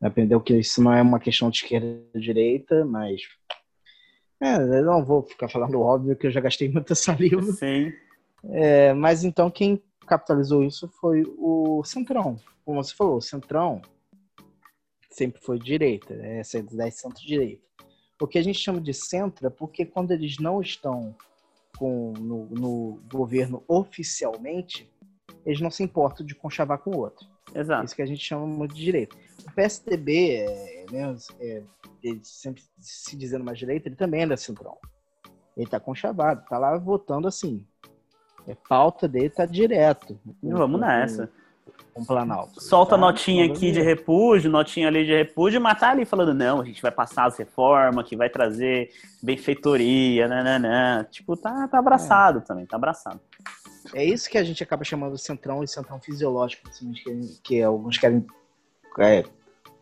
[0.02, 3.22] Aprendeu que isso não é uma questão de esquerda ou direita, mas.
[4.42, 7.44] É, eu não vou ficar falando óbvio que eu já gastei muita saliva.
[7.54, 7.94] Sim.
[8.46, 12.38] É, mas então quem capitalizou isso foi o Centrão.
[12.66, 13.82] Como você falou, o Centrão
[15.12, 16.40] sempre foi direita, né?
[16.40, 17.62] essa é da centro-direita.
[18.20, 21.16] O que a gente chama de centro é porque quando eles não estão
[21.78, 24.90] com, no, no, governo oficialmente,
[25.46, 27.28] eles não se importam de conchavar com o outro.
[27.54, 27.86] Exato.
[27.86, 29.16] Isso que a gente chama muito de direita.
[29.48, 31.64] O PSDB, é, né, é,
[32.04, 34.78] ele sempre se dizendo mais direita, ele também é da centrão.
[35.56, 37.66] Ele tá conchavado, tá lá votando assim.
[38.48, 40.20] É pauta dele tá direto.
[40.42, 41.30] Vamos nessa
[41.94, 42.62] com Planalto.
[42.62, 42.98] Solta tá?
[42.98, 46.82] notinha aqui de repúdio, notinha ali de repúdio, mas tá ali falando, não, a gente
[46.82, 48.90] vai passar as reformas, que vai trazer
[49.22, 51.06] benfeitoria, nananã.
[51.10, 52.42] Tipo, tá, tá abraçado é.
[52.42, 53.20] também, tá abraçado.
[53.94, 57.98] É isso que a gente acaba chamando de centrão e centrão fisiológico, que, que alguns
[57.98, 58.26] querem
[59.00, 59.24] é,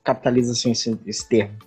[0.03, 1.57] capitalizar assim, esse, esse termo.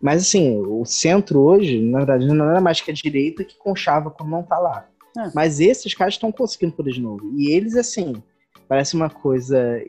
[0.00, 4.10] Mas assim, o centro hoje, na verdade, não é mais que a direita que conchava
[4.10, 4.88] quando não tá lá.
[5.18, 5.30] É.
[5.34, 7.32] Mas esses caras estão conseguindo poder de novo.
[7.36, 8.22] E eles, assim,
[8.68, 9.82] parece uma coisa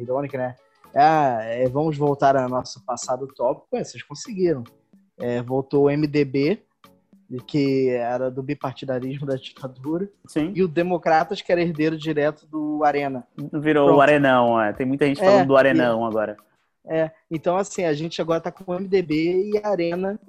[0.00, 0.56] irônica, né?
[0.94, 3.76] Ah, é, vamos voltar ao nosso passado tópico.
[3.76, 4.64] É, vocês conseguiram.
[5.18, 6.62] É, voltou o MDB,
[7.46, 10.08] que era do bipartidarismo da ditadura.
[10.26, 10.52] Sim.
[10.54, 13.26] E o Democratas, que era herdeiro direto do Arena.
[13.52, 13.98] Virou Pronto.
[13.98, 14.72] o Arenão, é.
[14.72, 16.36] Tem muita gente falando é, do Arenão e, agora.
[16.88, 20.20] É, então assim, a gente agora tá com o MDB e a Arena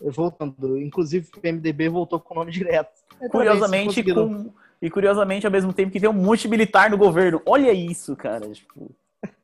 [0.00, 0.78] voltando.
[0.78, 2.90] Inclusive o MDB voltou com o nome direto.
[3.20, 7.42] É, curiosamente, com, e curiosamente, ao mesmo tempo que tem um monte militar no governo.
[7.44, 8.48] Olha isso, cara.
[8.48, 8.90] Tipo...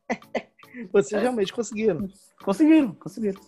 [0.91, 2.07] Vocês realmente conseguiram.
[2.43, 3.41] Conseguiram, conseguiram.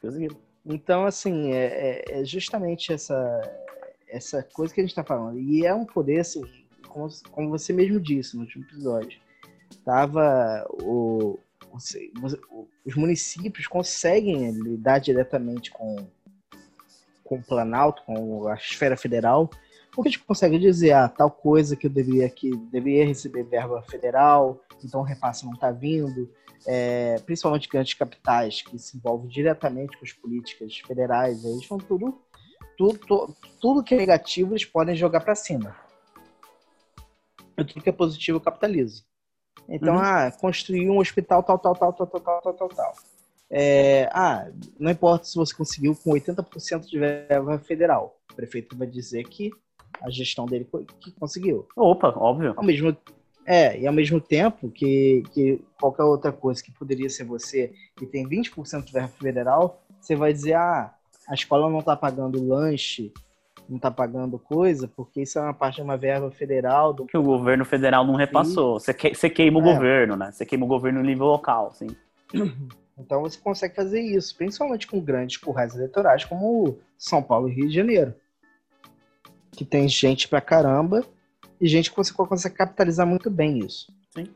[0.00, 0.45] Conseguiram.
[0.66, 1.66] Então, assim, é,
[2.10, 3.40] é, é justamente essa,
[4.08, 5.38] essa coisa que a gente está falando.
[5.38, 6.42] E é um poder, assim,
[6.88, 9.20] como, como você mesmo disse no último episódio.
[9.84, 11.38] Tava o,
[12.84, 15.96] os municípios conseguem lidar diretamente com,
[17.22, 19.50] com o Planalto, com a esfera federal,
[19.92, 23.82] porque a gente consegue dizer, ah, tal coisa que eu deveria, que deveria receber verba
[23.82, 26.30] federal, então o repasse não está vindo,
[26.66, 32.20] é, principalmente grandes capitais que se envolvem diretamente com as políticas federais, eles vão tudo,
[32.76, 35.76] tudo, tudo que é negativo eles podem jogar para cima.
[37.56, 39.02] E tudo que é positivo capitaliza.
[39.68, 40.00] Então, uhum.
[40.00, 42.94] ah, construir um hospital tal, tal, tal, tal, tal, tal, tal, tal, tal.
[43.48, 44.48] É, ah,
[44.78, 48.18] não importa se você conseguiu com 80% de verba federal.
[48.30, 49.50] O prefeito vai dizer que
[50.02, 50.68] a gestão dele
[51.00, 51.66] que conseguiu.
[51.76, 52.54] Opa, óbvio.
[52.56, 52.96] Ao mesmo,
[53.46, 58.06] é, e ao mesmo tempo que, que qualquer outra coisa que poderia ser você e
[58.06, 60.92] tem 20% de verba federal, você vai dizer, ah,
[61.28, 63.12] a escola não está pagando lanche,
[63.68, 66.92] não está pagando coisa, porque isso é uma parte de uma verba federal.
[66.92, 67.06] Do...
[67.06, 68.80] Que o governo federal não repassou.
[68.80, 69.74] Você, que, você queima o é.
[69.74, 70.30] governo, né?
[70.32, 71.88] Você queima o governo no nível local, sim.
[72.98, 77.68] Então você consegue fazer isso, principalmente com grandes currais eleitorais como São Paulo e Rio
[77.68, 78.14] de Janeiro
[79.56, 81.04] que tem gente pra caramba
[81.60, 83.92] e gente que você consegue capitalizar muito bem isso.
[84.14, 84.28] Sim.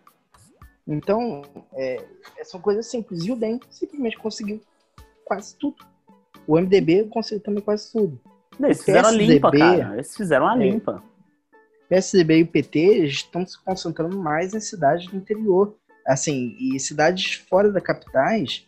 [0.86, 1.42] Então,
[1.72, 2.04] é,
[2.44, 3.24] são coisas simples.
[3.24, 4.60] E o DEM simplesmente conseguiu
[5.24, 5.84] quase tudo.
[6.46, 8.20] O MDB conseguiu também quase tudo.
[8.58, 9.94] Eles fizeram a limpa, cara.
[9.94, 11.02] Eles fizeram a é, limpa.
[11.88, 15.76] PSDB e o PT estão se concentrando mais em cidades do interior.
[16.06, 18.66] Assim, e cidades fora da capitais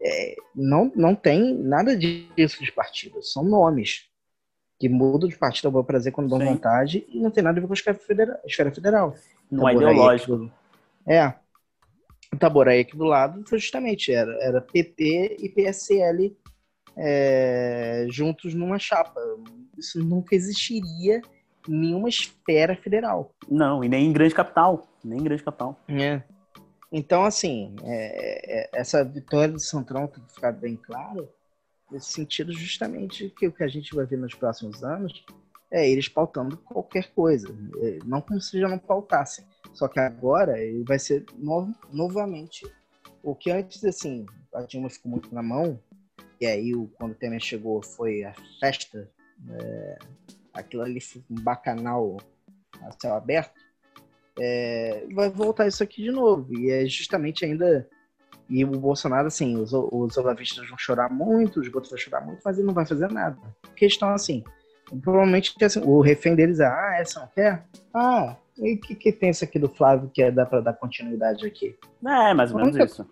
[0.00, 3.32] é, não, não tem nada disso de partidos.
[3.32, 4.07] São nomes
[4.78, 6.46] que mudam de partido ao bom prazer quando dão Sim.
[6.46, 8.36] vontade e não tem nada a ver com a esfera federal.
[8.44, 9.14] Esfera federal.
[9.50, 10.50] Não é ideológico.
[11.06, 11.34] É.
[12.32, 16.36] O Taboraí aqui do lado foi justamente, era, era PT e PSL
[16.96, 19.20] é, juntos numa chapa.
[19.76, 21.20] Isso nunca existiria
[21.68, 23.34] em nenhuma esfera federal.
[23.48, 24.86] Não, e nem em grande capital.
[25.02, 25.76] Nem em grande capital.
[25.88, 26.22] É.
[26.92, 31.28] Então, assim, é, é, essa vitória do Centrão tem que ficar bem claro
[31.90, 35.24] nesse sentido justamente que o que a gente vai ver nos próximos anos
[35.70, 37.48] é eles pautando qualquer coisa,
[37.82, 42.66] é, não como se já não pautassem, só que agora ele vai ser no, novamente
[43.22, 44.24] o que antes assim
[44.54, 45.78] a Dilma ficou muito na mão
[46.40, 49.10] e aí quando o Temer chegou foi a festa,
[49.50, 49.98] é,
[50.54, 52.16] aquilo ali foi um bacanal
[52.80, 53.60] a céu aberto,
[54.38, 57.88] é, vai voltar isso aqui de novo e é justamente ainda
[58.48, 62.40] e o Bolsonaro, assim, os, os olavistas vão chorar muito, os outros vão chorar muito,
[62.44, 63.36] mas ele não vai fazer nada.
[63.76, 64.42] Questão assim,
[65.02, 67.64] provavelmente assim, o refém deles é, ah, essa não quer?
[67.92, 70.72] Ah, e o que, que tem isso aqui do Flávio que é, dá para dar
[70.72, 71.76] continuidade aqui?
[72.04, 73.06] É, mais ou menos única, isso.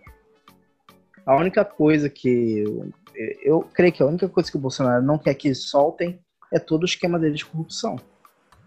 [1.26, 2.92] A única coisa que eu,
[3.42, 6.18] eu creio que a única coisa que o Bolsonaro não quer que soltem
[6.52, 7.96] é todo o esquema dele de corrupção.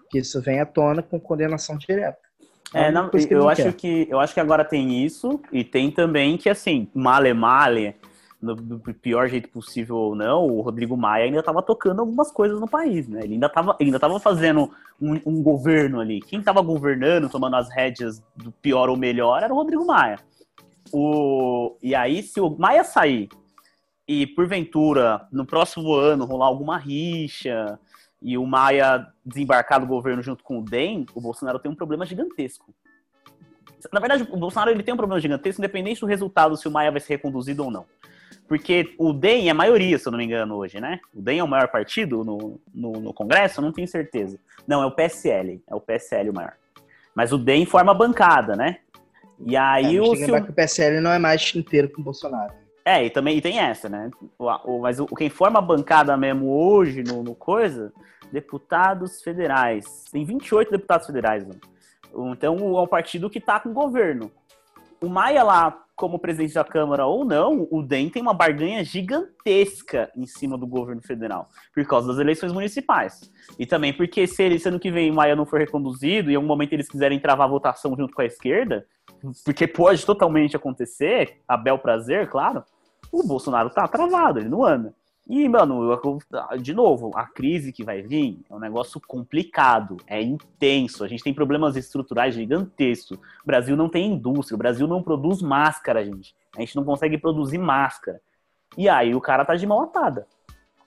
[0.09, 2.28] Que isso vem à tona com condenação direta.
[2.73, 6.49] É, não, eu acho que eu acho que agora tem isso e tem também que
[6.49, 7.95] assim, male male,
[8.41, 12.59] no, do pior jeito possível ou não, o Rodrigo Maia ainda estava tocando algumas coisas
[12.59, 13.21] no país, né?
[13.23, 16.21] Ele ainda estava ainda tava fazendo um, um, governo ali.
[16.21, 20.19] Quem estava governando, tomando as rédeas do pior ou melhor, era o Rodrigo Maia.
[20.91, 23.29] O, e aí, se o Maia sair
[24.07, 27.79] e porventura no próximo ano rolar alguma rixa,
[28.21, 32.05] e o Maia desembarcar do governo junto com o DEM, o Bolsonaro tem um problema
[32.05, 32.73] gigantesco.
[33.93, 36.91] Na verdade, o Bolsonaro ele tem um problema gigantesco, independente do resultado, se o Maia
[36.91, 37.85] vai ser reconduzido ou não.
[38.47, 40.99] Porque o DEM é maioria, se eu não me engano, hoje, né?
[41.13, 43.59] O DEM é o maior partido no, no, no Congresso?
[43.59, 44.39] Eu não tenho certeza.
[44.67, 45.61] Não, é o PSL.
[45.67, 46.53] É o PSL o maior.
[47.13, 48.79] Mas o DEM forma bancada, né?
[49.45, 50.15] E aí é, o.
[50.15, 50.43] Se o...
[50.43, 52.53] que o PSL não é mais inteiro com o Bolsonaro.
[52.85, 54.09] É, e também e tem essa, né?
[54.37, 57.93] O, o, mas o, quem forma a bancada mesmo hoje no, no coisa,
[58.31, 60.05] deputados federais.
[60.11, 61.45] Tem 28 deputados federais.
[62.31, 64.31] Então é um partido que tá com o governo.
[65.01, 70.09] O Maia lá como presidente da Câmara ou não, o DEM tem uma barganha gigantesca
[70.15, 73.29] em cima do governo federal, por causa das eleições municipais.
[73.59, 76.35] E também porque se ele, ano que vem o Maia não for reconduzido e em
[76.37, 78.85] algum momento eles quiserem travar a votação junto com a esquerda,
[79.43, 82.63] porque pode totalmente acontecer, a bel prazer, claro,
[83.11, 84.93] o Bolsonaro tá travado, ele não anda.
[85.29, 85.95] E, mano,
[86.59, 91.03] de novo, a crise que vai vir é um negócio complicado, é intenso.
[91.03, 93.19] A gente tem problemas estruturais gigantescos.
[93.43, 96.35] O Brasil não tem indústria, o Brasil não produz máscara, gente.
[96.57, 98.19] A gente não consegue produzir máscara.
[98.75, 100.25] E aí o cara tá de mão atada.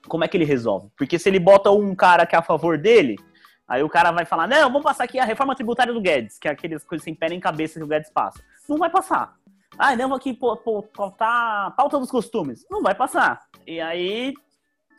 [0.09, 0.89] Como é que ele resolve?
[0.97, 3.15] Porque se ele bota um cara que é a favor dele,
[3.73, 6.47] aí o cara vai falar: não, vamos passar aqui a reforma tributária do Guedes, que
[6.47, 8.43] é aquelas coisas sem pé nem cabeça que o Guedes passa.
[8.67, 9.35] Não vai passar.
[9.77, 12.65] Ah, não, aqui pô, pô, pautar pauta dos costumes.
[12.69, 13.41] Não vai passar.
[13.65, 14.33] E aí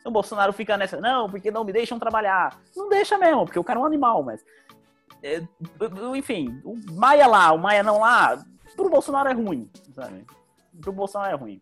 [0.05, 2.59] o Bolsonaro fica nessa, não, porque não me deixam trabalhar.
[2.75, 4.43] Não deixa mesmo, porque o cara é um animal, mas.
[5.23, 5.41] É,
[6.15, 8.43] enfim, o Maia lá, o Maia não lá,
[8.75, 10.25] pro Bolsonaro é ruim, sabe?
[10.81, 11.61] Pro Bolsonaro é ruim.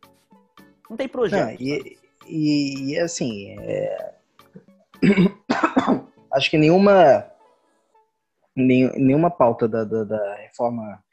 [0.90, 1.46] Não tem projeto.
[1.46, 1.98] Não, e,
[2.28, 4.16] e, e, assim, é...
[6.34, 7.30] acho que nenhuma
[8.56, 11.04] nenhuma pauta da, da, da reforma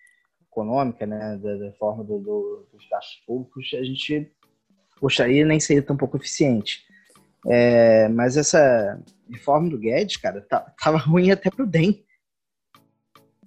[0.50, 4.30] econômica, né, da, da reforma do, do, dos gastos públicos, a gente
[5.00, 6.84] gostaria nem seria tão pouco eficiente.
[7.46, 12.04] É, mas essa reforma do Guedes, cara, tá, tava ruim até pro DEM.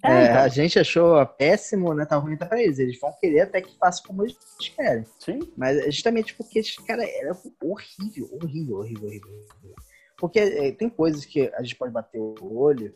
[0.04, 0.42] É, é, então.
[0.42, 2.06] A gente achou péssimo, né?
[2.06, 2.80] Tá ruim até pra eles.
[2.80, 4.36] Eles vão querer até que faça como eles
[4.76, 5.06] querem.
[5.20, 5.40] Sim.
[5.56, 9.46] Mas é justamente porque cara era horrível, horrível, horrível, horrível.
[10.18, 12.94] Porque é, tem coisas que a gente pode bater o olho.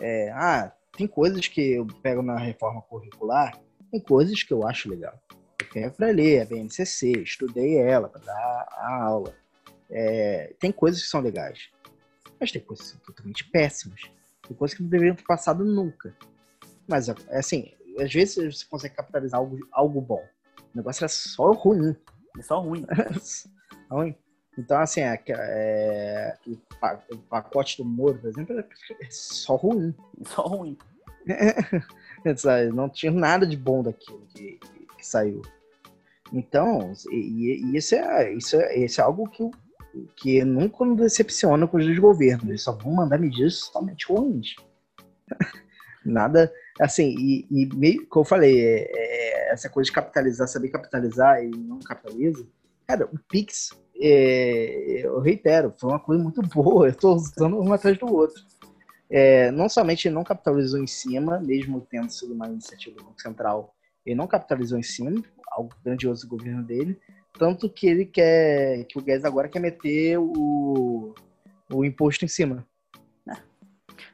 [0.00, 3.58] É, ah, tem coisas que eu pego na reforma curricular,
[3.90, 5.18] tem coisas que eu acho legal.
[5.60, 9.34] Eu pego para ler a BNCC, estudei ela para dar a aula.
[9.90, 11.70] É, tem coisas que são legais,
[12.40, 14.00] mas tem coisas que são totalmente péssimas.
[14.46, 16.16] Tem coisas que não deveriam ter passado nunca.
[16.88, 20.24] Mas, é, assim, às vezes você consegue capitalizar algo, algo bom.
[20.74, 21.94] O negócio era só ruim.
[22.38, 22.84] É só ruim.
[23.90, 24.16] ruim.
[24.58, 26.36] Então, assim, é, é,
[27.10, 28.66] o pacote do Moro, por exemplo, é
[29.10, 29.94] só ruim.
[30.26, 30.76] Só ruim.
[32.74, 35.40] não tinha nada de bom daquilo que, que, que saiu.
[36.32, 39.50] Então, e, e, isso, é, isso, é, isso é algo que,
[40.16, 42.48] que nunca me decepciona com os desgovernos.
[42.48, 44.56] Eles só vão mandar medidas totalmente ruins.
[46.04, 50.68] nada, assim, e, e meio, como eu falei, é, é, essa coisa de capitalizar, saber
[50.68, 52.46] capitalizar e não capitaliza,
[52.86, 53.70] cara, o Pix
[54.02, 56.86] é, eu reitero, foi uma coisa muito boa.
[56.88, 58.42] Eu estou usando um atrás do outro.
[59.08, 63.74] É, não somente não capitalizou em cima, mesmo tendo sido uma iniciativa do Banco Central,
[64.06, 66.98] ele não capitalizou em cima, algo grandioso do governo dele,
[67.38, 71.14] tanto que ele quer, que o Guedes agora quer meter o,
[71.70, 72.66] o imposto em cima.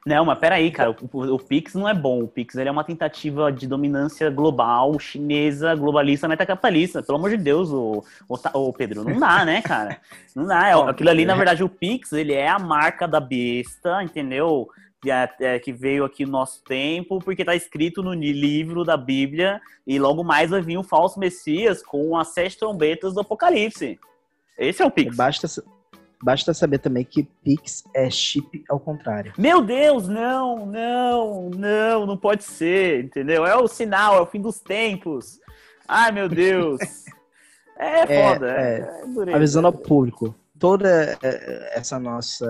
[0.06, 2.22] Não, mas peraí, cara, o, o, Pix não é bom.
[2.22, 7.02] O Pix ele é uma tentativa de dominância global, chinesa, globalista, metacapitalista.
[7.02, 9.98] Pelo amor de Deus, o, o, o Pedro, não dá, né, cara?
[10.34, 10.68] Não dá.
[10.68, 14.68] É, aquilo ali, na verdade, o Pix, ele é a marca da besta, entendeu?
[15.00, 18.96] Que, é, é, que veio aqui no nosso tempo, porque tá escrito no livro da
[18.96, 23.98] Bíblia, e logo mais vai vir um falso Messias com as sete trombetas do Apocalipse.
[24.58, 25.16] Esse é o Pix.
[25.16, 25.46] Basta,
[26.22, 29.32] Basta saber também que Pix é chip ao contrário.
[29.38, 33.46] Meu Deus, não, não, não, não pode ser, entendeu?
[33.46, 35.38] É o sinal, é o fim dos tempos.
[35.86, 36.80] Ai, meu Deus.
[37.78, 42.46] É, é foda, é, é, é avisando ao público, toda é, essa nossa,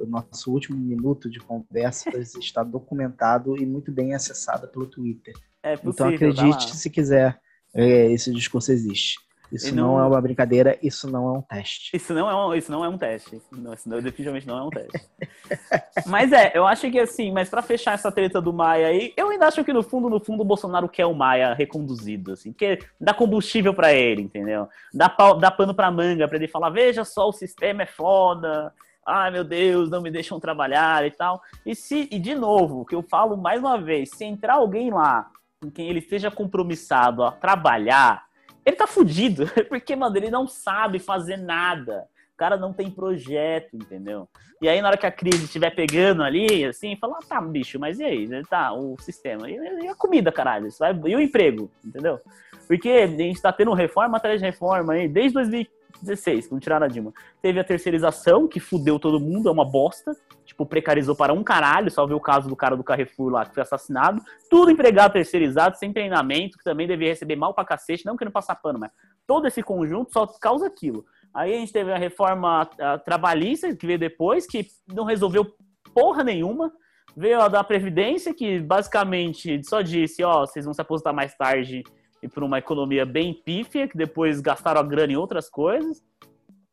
[0.00, 5.34] o nosso último minuto de conversa está documentado e muito bem acessado pelo Twitter.
[5.62, 7.38] É possível, então acredite se quiser,
[7.74, 9.25] é, esse discurso existe.
[9.52, 9.94] Isso não...
[9.94, 10.00] não...
[10.00, 11.96] é uma brincadeira, isso não é um teste.
[11.96, 13.40] Isso não é um, isso não é um teste.
[13.52, 15.08] Não, isso não, definitivamente não é um teste.
[16.06, 19.30] mas é, eu acho que assim, mas para fechar essa treta do Maia aí, eu
[19.30, 22.78] ainda acho que no fundo, no fundo, o Bolsonaro quer o Maia reconduzido, assim, porque
[23.00, 24.68] dá combustível para ele, entendeu?
[24.92, 28.72] Dá, pau, dá pano pra manga para ele falar, veja só, o sistema é foda,
[29.06, 31.40] ai meu Deus, não me deixam trabalhar e tal.
[31.64, 35.30] E se, e de novo, que eu falo mais uma vez, se entrar alguém lá
[35.62, 38.25] com quem ele esteja compromissado a trabalhar,
[38.66, 42.08] ele tá fudido, porque, mano, ele não sabe fazer nada.
[42.34, 44.28] O cara não tem projeto, entendeu?
[44.60, 47.78] E aí, na hora que a crise estiver pegando ali, assim, fala, ah, tá, bicho,
[47.78, 48.28] mas e aí?
[48.44, 49.48] Tá, o sistema.
[49.48, 50.68] E a comida, caralho?
[51.06, 52.20] E o emprego, entendeu?
[52.66, 55.68] Porque a gente tá tendo reforma atrás de reforma aí, desde
[56.02, 57.12] 2016, quando tiraram a Dilma.
[57.42, 60.16] Teve a terceirização, que fudeu todo mundo, é uma bosta
[60.46, 63.52] tipo, precarizou para um caralho, só ver o caso do cara do Carrefour lá que
[63.52, 64.22] foi assassinado.
[64.48, 68.54] Tudo empregado terceirizado, sem treinamento, que também devia receber mal pra cacete, não querendo passar
[68.54, 68.90] pano, mas
[69.26, 71.04] todo esse conjunto só causa aquilo.
[71.34, 75.44] Aí a gente teve a reforma a, trabalhista, que veio depois, que não resolveu
[75.92, 76.72] porra nenhuma.
[77.14, 81.82] Veio a da Previdência, que basicamente só disse, ó, vocês vão se aposentar mais tarde
[82.26, 86.02] e por uma economia bem pífia, que depois gastaram a grana em outras coisas.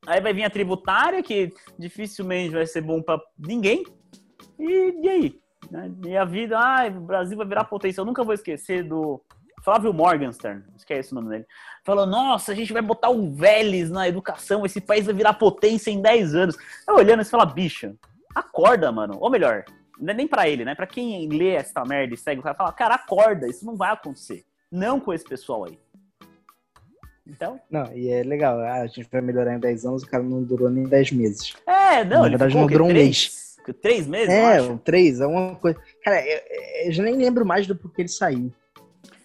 [0.06, 3.86] Aí vai vir a tributária, que dificilmente vai ser bom para ninguém.
[4.60, 5.40] E, e aí?
[5.72, 5.92] Né?
[6.08, 8.02] E a vida, ah, o Brasil vai virar potência.
[8.02, 9.22] Eu nunca vou esquecer do
[9.64, 11.46] Flávio Morgenstern, esquece o nome dele.
[11.86, 15.92] Falou, nossa, a gente vai botar o Vélez na educação, esse país vai virar potência
[15.92, 16.58] em 10 anos.
[16.88, 17.96] Eu olhando e fala, bicho,
[18.36, 19.18] acorda, mano.
[19.20, 19.64] Ou melhor,
[20.06, 20.76] é nem pra ele, né?
[20.76, 23.92] Pra quem lê essa merda e segue o cara, fala, cara, acorda, isso não vai
[23.92, 24.44] acontecer.
[24.74, 25.78] Não com esse pessoal aí.
[27.28, 27.60] Então?
[27.70, 30.68] Não, e é legal, a gente vai melhorar em 10 anos, o cara não durou
[30.68, 31.54] nem 10 meses.
[31.68, 33.56] É, não, Na verdade, não durou um mês.
[33.82, 34.30] Três meses?
[34.30, 35.80] É, um três, é uma coisa.
[36.04, 36.42] Cara, eu,
[36.86, 38.52] eu, já nem lembro mais do porquê ele saiu.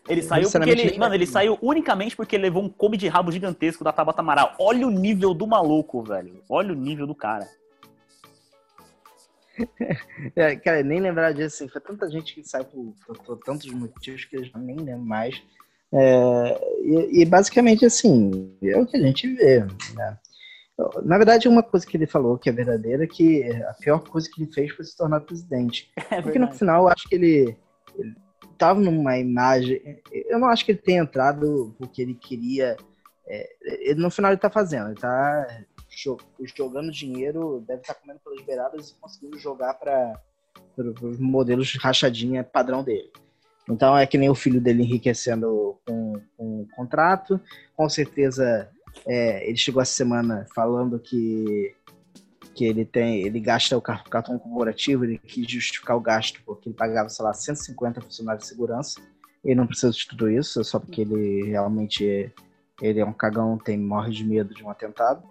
[0.08, 0.96] Ele saiu porque ele.
[0.96, 4.54] Mano, ele saiu unicamente porque ele levou um come de rabo gigantesco da Tabata Amaral.
[4.60, 6.40] Olha o nível do maluco, velho.
[6.48, 7.48] Olha o nível do cara.
[10.36, 11.62] é, cara, nem lembrar disso.
[11.62, 14.76] Assim, foi tanta gente que sai por, por, por tantos motivos que eu já nem
[14.76, 15.42] lembro mais.
[15.92, 19.60] É, e, e, basicamente assim, é o que a gente vê.
[19.94, 20.18] Né?
[21.02, 24.42] Na verdade, uma coisa que ele falou que é verdadeira, que a pior coisa que
[24.42, 25.90] ele fez foi se tornar presidente.
[26.10, 27.56] É Porque no final eu acho que ele,
[27.96, 28.14] ele
[28.56, 29.80] tava numa imagem.
[30.12, 32.76] Eu não acho que ele tenha entrado porque ele queria.
[33.26, 33.48] É,
[33.90, 35.64] ele, no final ele tá fazendo, ele tá
[36.56, 40.20] jogando dinheiro, deve estar tá comendo pelas beiradas e conseguindo jogar para
[40.76, 43.10] os modelos rachadinha padrão dele.
[43.68, 47.40] Então é que nem o filho dele enriquecendo com, com um contrato.
[47.76, 48.70] Com certeza
[49.06, 51.74] é, ele chegou essa semana falando que
[52.54, 56.74] que ele tem, ele gasta o cartão corporativo, ele quis justificar o gasto porque ele
[56.74, 59.00] pagava, sei lá, 150 funcionários de segurança.
[59.44, 62.34] Ele não precisa de tudo isso, só porque ele realmente
[62.82, 65.22] ele é um cagão, tem morre de medo de um atentado.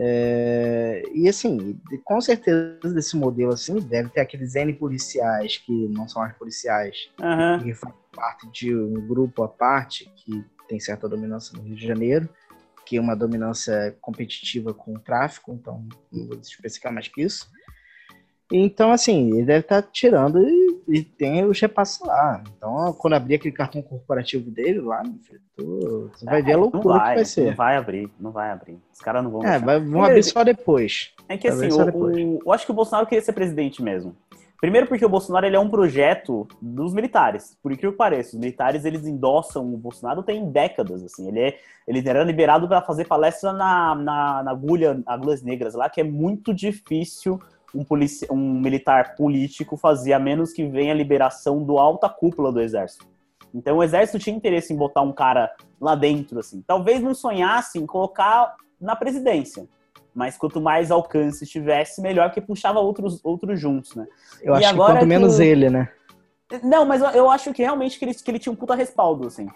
[0.00, 6.06] É, e assim, com certeza desse modelo assim, deve ter aqueles N policiais que não
[6.06, 7.62] são mais policiais, uhum.
[7.62, 11.86] que fazem parte de um grupo à parte que tem certa dominância no Rio de
[11.86, 12.28] Janeiro
[12.88, 17.46] que é uma dominância competitiva com o tráfico, então não vou especificar mais que isso.
[18.50, 22.42] Então, assim, ele deve estar tirando e, e tem os repassos lá.
[22.56, 26.56] Então, quando abrir aquele cartão corporativo dele lá, filho, tu, tu vai ver a é,
[26.56, 27.46] loucura vai, que vai ser.
[27.46, 28.78] Não vai abrir, não vai abrir.
[28.92, 29.44] Os caras não vão.
[29.44, 31.12] É, vai, vão abrir só depois.
[31.28, 34.16] É que assim, o, o, eu acho que o Bolsonaro queria ser presidente mesmo.
[34.60, 37.56] Primeiro porque o Bolsonaro ele é um projeto dos militares.
[37.62, 41.28] Por incrível que pareça, os militares eles endossam o Bolsonaro tem décadas, assim.
[41.28, 45.88] Ele, é, ele era liberado para fazer palestra na, na, na agulha, agulhas negras lá,
[45.88, 47.38] que é muito difícil
[47.74, 47.84] um,
[48.30, 53.06] um militar político fazer, a menos que venha a liberação do alta cúpula do exército.
[53.54, 55.50] Então o exército tinha interesse em botar um cara
[55.80, 56.62] lá dentro, assim.
[56.66, 59.66] Talvez não sonhasse em colocar na presidência
[60.18, 64.04] mas quanto mais alcance tivesse, melhor, que puxava outros, outros juntos, né?
[64.42, 65.88] Eu e acho que quanto menos ele, né?
[66.60, 69.28] Não, mas eu, eu, acho que realmente que ele, que ele tinha um puta respaldo,
[69.28, 69.46] assim.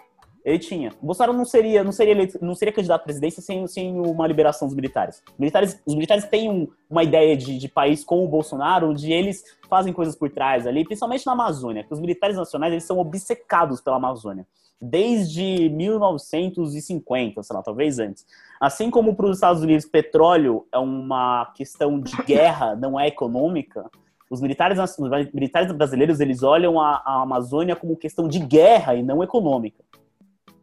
[0.43, 0.91] Ele tinha.
[1.01, 4.27] O Bolsonaro não seria, não seria, eleito, não seria candidato à presidência sem, sem uma
[4.27, 5.23] liberação dos militares.
[5.39, 9.43] militares os militares têm um, uma ideia de, de país com o Bolsonaro, onde eles
[9.69, 13.79] fazem coisas por trás ali, principalmente na Amazônia, que os militares nacionais eles são obcecados
[13.79, 14.45] pela Amazônia
[14.85, 18.25] desde 1950, sei lá, talvez antes.
[18.59, 23.89] Assim como para os Estados Unidos petróleo é uma questão de guerra, não é econômica,
[24.29, 24.97] os militares, os
[25.31, 29.83] militares brasileiros eles olham a, a, Amazônia como questão de guerra e não econômica.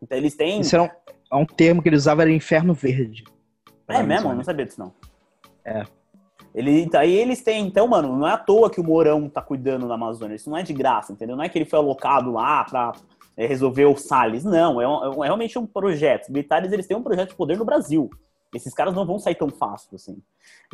[0.02, 0.60] Então eles têm.
[0.60, 0.88] Isso é um,
[1.32, 3.24] é um termo que eles usavam era Inferno Verde.
[3.88, 4.30] É mesmo?
[4.30, 4.92] Eu não sabia disso não.
[5.64, 5.84] É.
[6.54, 9.86] Ele, aí eles têm, então, mano, não é à toa que o Mourão tá cuidando
[9.86, 10.34] da Amazônia.
[10.34, 11.36] Isso não é de graça, entendeu?
[11.36, 12.92] Não é que ele foi alocado lá pra
[13.36, 14.44] é, resolver o Salles.
[14.44, 16.24] Não, é, um, é, realmente um projeto.
[16.24, 18.10] Os militares eles têm um projeto de poder no Brasil.
[18.52, 20.18] Esses caras não vão sair tão fácil assim.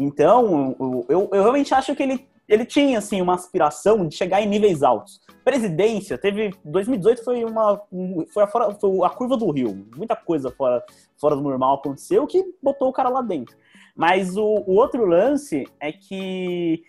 [0.01, 4.41] Então, eu, eu, eu realmente acho que ele, ele tinha assim uma aspiração de chegar
[4.41, 5.21] em níveis altos.
[5.45, 7.81] Presidência teve 2018 foi uma
[8.33, 9.87] foi a, fora, foi a curva do Rio.
[9.97, 10.85] Muita coisa fora
[11.21, 13.57] fora do normal aconteceu que botou o cara lá dentro.
[13.95, 16.83] Mas o, o outro lance é que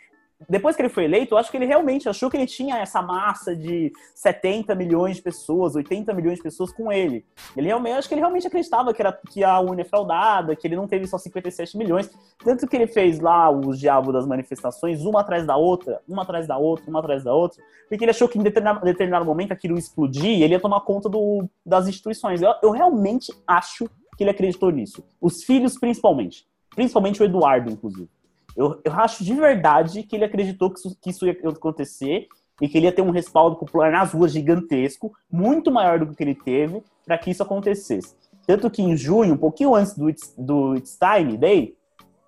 [0.47, 3.01] depois que ele foi eleito, eu acho que ele realmente achou que ele tinha essa
[3.01, 7.25] massa de 70 milhões de pessoas, 80 milhões de pessoas com ele.
[7.55, 10.67] Ele realmente, acho que ele realmente acreditava que, era, que a Uni é fraudada, que
[10.67, 12.11] ele não teve só 57 milhões.
[12.43, 16.47] Tanto que ele fez lá os diabos das manifestações, uma atrás da outra, uma atrás
[16.47, 19.73] da outra, uma atrás da outra, porque ele achou que em determinado, determinado momento aquilo
[19.73, 22.43] ia explodir e ele ia tomar conta do, das instituições.
[22.43, 25.03] Eu, eu realmente acho que ele acreditou nisso.
[25.19, 26.45] Os filhos, principalmente.
[26.75, 28.09] Principalmente o Eduardo, inclusive.
[28.57, 32.27] Eu, eu acho de verdade que ele acreditou que isso, que isso ia acontecer
[32.59, 36.23] e que ele ia ter um respaldo popular nas ruas gigantesco, muito maior do que
[36.23, 38.15] ele teve, para que isso acontecesse.
[38.47, 41.75] Tanto que em junho, um pouquinho antes do, do It's Time Day,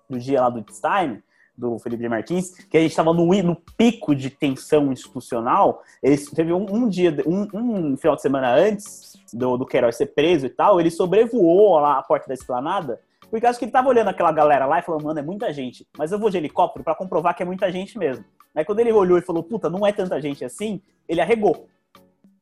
[0.08, 1.20] do dia lá do It's Time,
[1.56, 5.82] do Felipe Martins, que a gente estava no, no, pico de tensão institucional.
[6.02, 10.06] Ele teve um, um dia, um, um, final de semana antes do, do Queiroz ser
[10.06, 13.00] preso e tal, ele sobrevoou lá a porta da esplanada,
[13.30, 15.86] porque acho que ele tava olhando aquela galera lá e falou, mano, é muita gente,
[15.96, 18.24] mas eu vou de helicóptero para comprovar que é muita gente mesmo.
[18.54, 21.68] Aí quando ele olhou e falou, puta, não é tanta gente assim, ele arregou.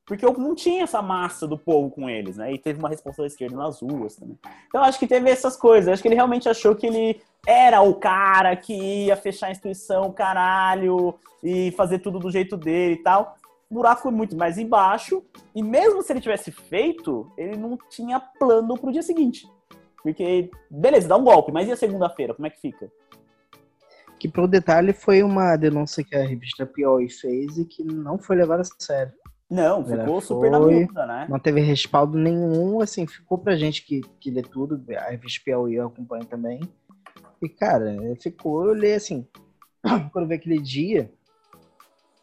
[0.07, 2.51] Porque não tinha essa massa do povo com eles, né?
[2.51, 4.39] E teve uma resposta da esquerda nas ruas também.
[4.66, 5.93] Então acho que teve essas coisas.
[5.93, 10.11] Acho que ele realmente achou que ele era o cara que ia fechar a instituição,
[10.11, 13.36] caralho, e fazer tudo do jeito dele e tal.
[13.70, 15.22] O buraco foi muito mais embaixo.
[15.55, 19.47] E mesmo se ele tivesse feito, ele não tinha plano pro dia seguinte.
[20.03, 22.34] Porque, beleza, dá um golpe, mas e a segunda-feira?
[22.34, 22.90] Como é que fica?
[24.18, 28.36] Que, pro detalhe, foi uma denúncia que a revista Piauí fez e que não foi
[28.36, 29.12] levada a sério.
[29.51, 31.26] Não, ficou super na dúvida, né?
[31.28, 35.76] Não teve respaldo nenhum, assim, ficou pra gente que, que lê tudo, a revista Piauí
[35.76, 36.61] eu acompanho também.
[37.40, 39.26] E, cara, ficou, eu li assim,
[40.12, 41.11] quando eu vi aquele dia,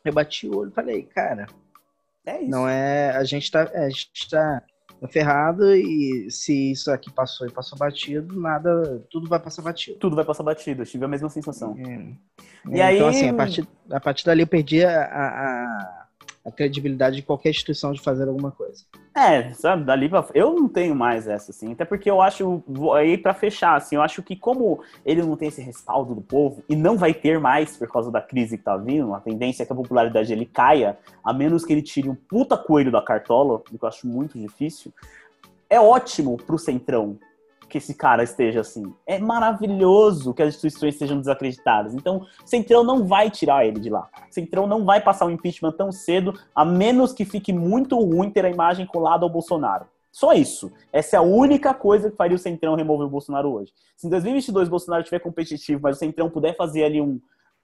[0.04, 1.48] eu bati o olho e falei, cara,
[2.26, 2.52] é isso.
[2.52, 4.62] Não é, a gente tá, a gente tá
[5.10, 9.98] ferrado e se isso aqui passou e passou batido, nada, tudo vai passar batido.
[9.98, 11.76] Tudo vai passar batido, eu tive a mesma sensação.
[11.78, 12.76] É.
[12.76, 12.96] E é, aí...
[12.96, 15.95] Então, assim, a partir, a partir dali eu perdi a, a
[16.46, 18.84] a credibilidade de qualquer instituição de fazer alguma coisa.
[19.16, 20.26] É, sabe, dali pra...
[20.34, 22.64] eu não tenho mais essa, assim, até porque eu acho,
[22.96, 26.64] aí para fechar, assim, eu acho que como ele não tem esse respaldo do povo,
[26.70, 29.66] e não vai ter mais por causa da crise que tá vindo, a tendência é
[29.66, 33.56] que a popularidade dele caia, a menos que ele tire um puta coelho da cartola,
[33.56, 34.94] o que eu acho muito difícil,
[35.68, 37.18] é ótimo pro Centrão,
[37.68, 38.94] que esse cara esteja assim.
[39.06, 41.94] É maravilhoso que as instituições sejam desacreditadas.
[41.94, 44.08] Então, Centrão não vai tirar ele de lá.
[44.30, 48.46] Centrão não vai passar o impeachment tão cedo, a menos que fique muito ruim ter
[48.46, 49.86] a imagem colada ao Bolsonaro.
[50.12, 50.72] Só isso.
[50.94, 53.74] Essa é a única coisa que faria o Centrão remover o Bolsonaro hoje.
[53.98, 57.20] Se em 2022 o Bolsonaro estiver competitivo, mas o Centrão puder fazer ali um,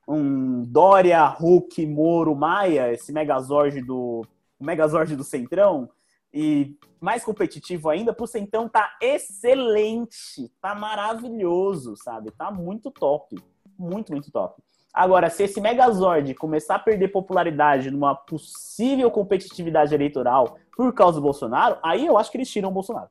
[0.05, 4.25] um Dória, Hulk, Moro, Maia, esse megazord do,
[4.59, 5.89] o megazord do Centrão,
[6.33, 12.31] e mais competitivo ainda, pro Centão tá excelente, tá maravilhoso, sabe?
[12.31, 13.37] Tá muito top,
[13.77, 14.61] muito, muito top.
[14.93, 21.23] Agora, se esse Megazord começar a perder popularidade numa possível competitividade eleitoral por causa do
[21.23, 23.09] Bolsonaro, aí eu acho que eles tiram o Bolsonaro.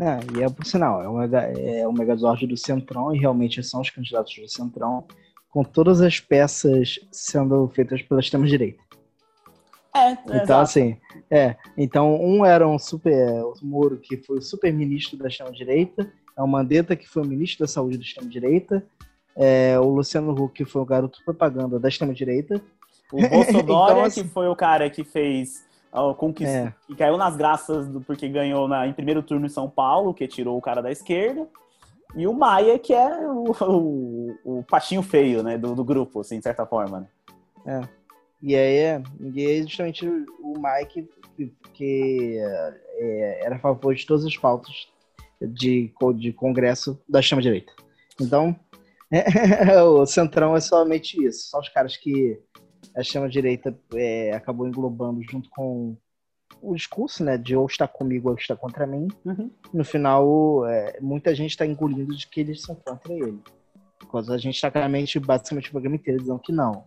[0.00, 3.62] É, e é por sinal, é o, Mega, é o Megazord do Centrão, e realmente
[3.62, 5.04] são os candidatos do Centrão,
[5.50, 8.81] com todas as peças sendo feitas pela extrema-direita.
[9.94, 10.52] É, então, exato.
[10.54, 10.96] assim,
[11.30, 11.56] é.
[11.76, 13.12] Então, um era um super.
[13.12, 16.10] É, o Moro, que foi o super ministro da extrema-direita.
[16.36, 18.84] É o Mandetta, que foi o ministro da saúde da extrema-direita.
[19.36, 22.62] É, o Luciano Huck, que foi o garoto propaganda da extrema-direita.
[23.12, 25.70] O Bolsonaro, então, assim, que foi o cara que fez.
[26.16, 26.72] Com que, é.
[26.86, 30.26] que caiu nas graças do, porque ganhou na, em primeiro turno em São Paulo, que
[30.26, 31.46] tirou o cara da esquerda.
[32.16, 36.38] E o Maia, que é o, o, o patinho feio, né, do, do grupo, assim,
[36.38, 37.00] de certa forma.
[37.66, 37.80] Né?
[37.82, 38.01] É.
[38.42, 42.38] E aí é, e é justamente o Mike que, que
[42.98, 44.88] é, era a favor de todas as pautas
[45.40, 47.72] de, de congresso da extrema-direita.
[48.20, 48.56] Então,
[49.96, 51.50] o Centrão é somente isso.
[51.50, 52.40] Só os caras que
[52.96, 55.96] a extrema-direita é, acabou englobando junto com
[56.60, 59.08] o discurso, né, de ou está comigo ou está contra mim.
[59.24, 59.50] Uhum.
[59.72, 63.40] No final, é, muita gente está engolindo de que eles são contra ele.
[63.98, 66.84] Porque a gente está claramente, basicamente, o programa inteiro dizendo que não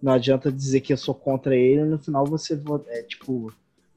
[0.00, 3.52] não adianta dizer que eu sou contra ele, no final você é tipo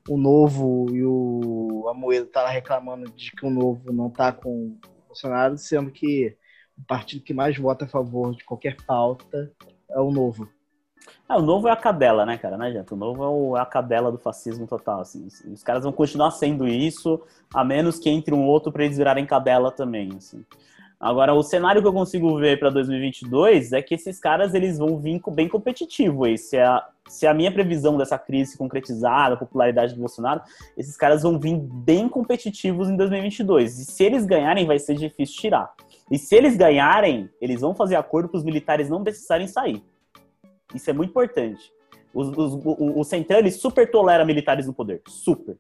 [0.10, 4.50] o novo e o a Moeda tá reclamando de que o novo não tá com
[4.50, 4.78] o
[5.08, 6.36] Bolsonaro, sendo que
[6.78, 9.52] o partido que mais vota a favor de qualquer pauta
[9.90, 10.50] é o novo.
[11.30, 12.58] É, o novo é a cadela, né, cara?
[12.58, 12.94] Não adianta.
[12.94, 15.02] O novo é, o, é a cadela do fascismo total.
[15.02, 15.26] Assim.
[15.26, 17.22] Os, os, caras vão continuar sendo isso,
[17.54, 20.10] a menos que entre um outro para eles virarem cadela também.
[20.16, 20.46] Assim.
[21.02, 25.00] Agora, o cenário que eu consigo ver para 2022 é que esses caras eles vão
[25.00, 26.38] vir bem competitivo aí.
[26.38, 30.42] Se a, se a minha previsão dessa crise concretizada, a popularidade do Bolsonaro,
[30.78, 33.80] esses caras vão vir bem competitivos em 2022.
[33.80, 35.74] E se eles ganharem, vai ser difícil tirar.
[36.12, 39.84] E se eles ganharem, eles vão fazer acordo para os militares não precisarem sair.
[40.76, 41.74] Isso é muito importante.
[42.14, 45.02] Os, os, o, o ele super tolera militares no poder.
[45.08, 45.58] Super.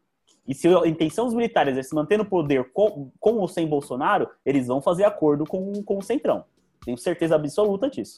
[0.51, 3.65] E se a intenção dos militares é se manter no poder com, com ou sem
[3.65, 6.43] Bolsonaro, eles vão fazer acordo com, com o Centrão.
[6.83, 8.17] Tenho certeza absoluta disso.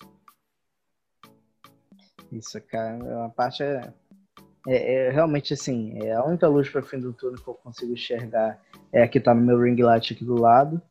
[2.31, 3.93] Isso, cara, é uma parte é,
[4.67, 7.53] é, é, realmente assim, é a única luz para o fim do túnel que eu
[7.53, 8.59] consigo enxergar
[8.91, 10.81] é a que tá no meu ring light aqui do lado.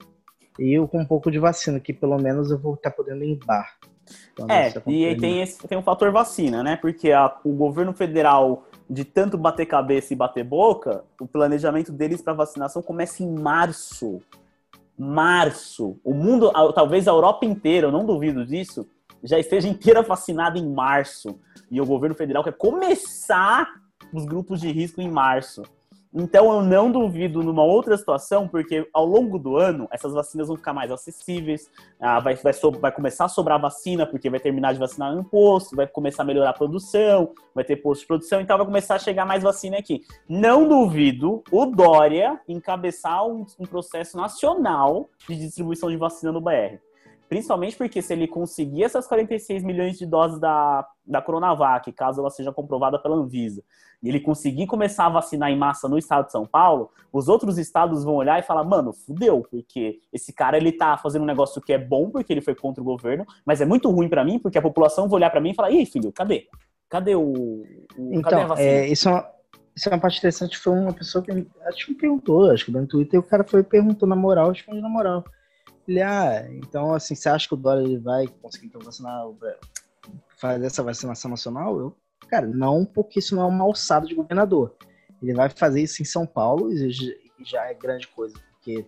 [0.60, 3.24] E eu com um pouco de vacina, que pelo menos eu vou estar tá podendo
[3.24, 3.76] ir em bar.
[4.32, 6.76] Então, é, e tem, esse, tem um fator vacina, né?
[6.76, 12.20] Porque a, o governo federal de tanto bater cabeça e bater boca, o planejamento deles
[12.20, 14.20] para vacinação começa em março.
[14.98, 15.98] Março.
[16.04, 18.86] O mundo, talvez a Europa inteira, eu não duvido disso,
[19.22, 21.38] já esteja inteira vacinada em março
[21.70, 23.66] e o governo federal quer começar
[24.12, 25.62] os grupos de risco em março.
[26.14, 30.56] Então eu não duvido numa outra situação, porque ao longo do ano essas vacinas vão
[30.56, 34.74] ficar mais acessíveis, ah, vai, vai, so, vai, começar a sobrar vacina, porque vai terminar
[34.74, 38.40] de vacinar no posto, vai começar a melhorar a produção, vai ter posto de produção,
[38.40, 40.02] então vai começar a chegar mais vacina aqui.
[40.28, 46.91] Não duvido o Dória encabeçar um, um processo nacional de distribuição de vacina no BR.
[47.32, 52.28] Principalmente porque se ele conseguir essas 46 milhões de doses da, da Coronavac, caso ela
[52.28, 53.64] seja comprovada pela Anvisa,
[54.02, 57.56] e ele conseguir começar a vacinar em massa no estado de São Paulo, os outros
[57.56, 61.62] estados vão olhar e falar, mano, fudeu, porque esse cara ele tá fazendo um negócio
[61.62, 64.38] que é bom porque ele foi contra o governo, mas é muito ruim para mim
[64.38, 66.48] porque a população vai olhar para mim e falar, e aí, filho, cadê?
[66.86, 67.22] Cadê o.
[67.22, 67.64] o
[68.10, 68.68] então, cadê a vacina?
[68.68, 69.32] É, isso é uma...
[69.74, 71.32] Isso é uma parte interessante, foi uma pessoa que
[71.64, 74.82] acho que me perguntou, acho que no Twitter o cara foi perguntou na moral, responde
[74.82, 75.24] na moral.
[76.00, 79.24] Ah, então assim, você acha que o Dória ele vai conseguir então, vacinar,
[80.36, 81.78] fazer essa vacinação nacional?
[81.78, 81.96] Eu,
[82.28, 84.74] cara, não, porque isso não é uma alçada de governador.
[85.22, 86.90] Ele vai fazer isso em São Paulo e
[87.44, 88.84] já é grande coisa, porque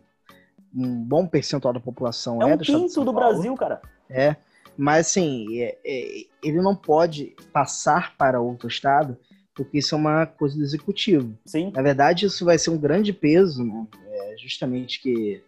[0.75, 3.81] um bom percentual da população é, é um do quinto do Brasil, cara.
[4.11, 4.37] É,
[4.77, 9.17] mas assim, é, é, ele não pode passar para outro estado,
[9.55, 11.39] porque isso é uma coisa do executivo.
[11.47, 11.71] Sim.
[11.73, 13.87] Na verdade, isso vai ser um grande peso, né?
[14.07, 15.43] É justamente que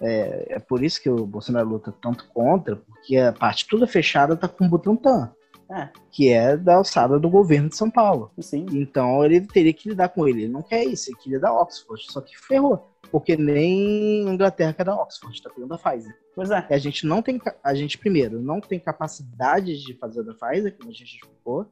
[0.00, 4.36] é, é, por isso que o Bolsonaro luta tanto contra, porque a parte toda fechada
[4.36, 5.32] tá com o Butantan,
[5.70, 5.88] é.
[6.10, 8.30] que é da alçada do governo de São Paulo.
[8.40, 8.66] Sim.
[8.72, 10.44] Então ele teria que lidar com ele.
[10.44, 12.88] Ele não quer isso, ele queria da Oxford, só que ferrou.
[13.10, 16.16] Porque nem a Inglaterra quer da Oxford, tá pegando da Pfizer.
[16.34, 16.66] Pois é.
[16.70, 20.76] E a gente não tem, a gente primeiro, não tem capacidade de fazer da Pfizer,
[20.76, 21.66] como a gente explicou,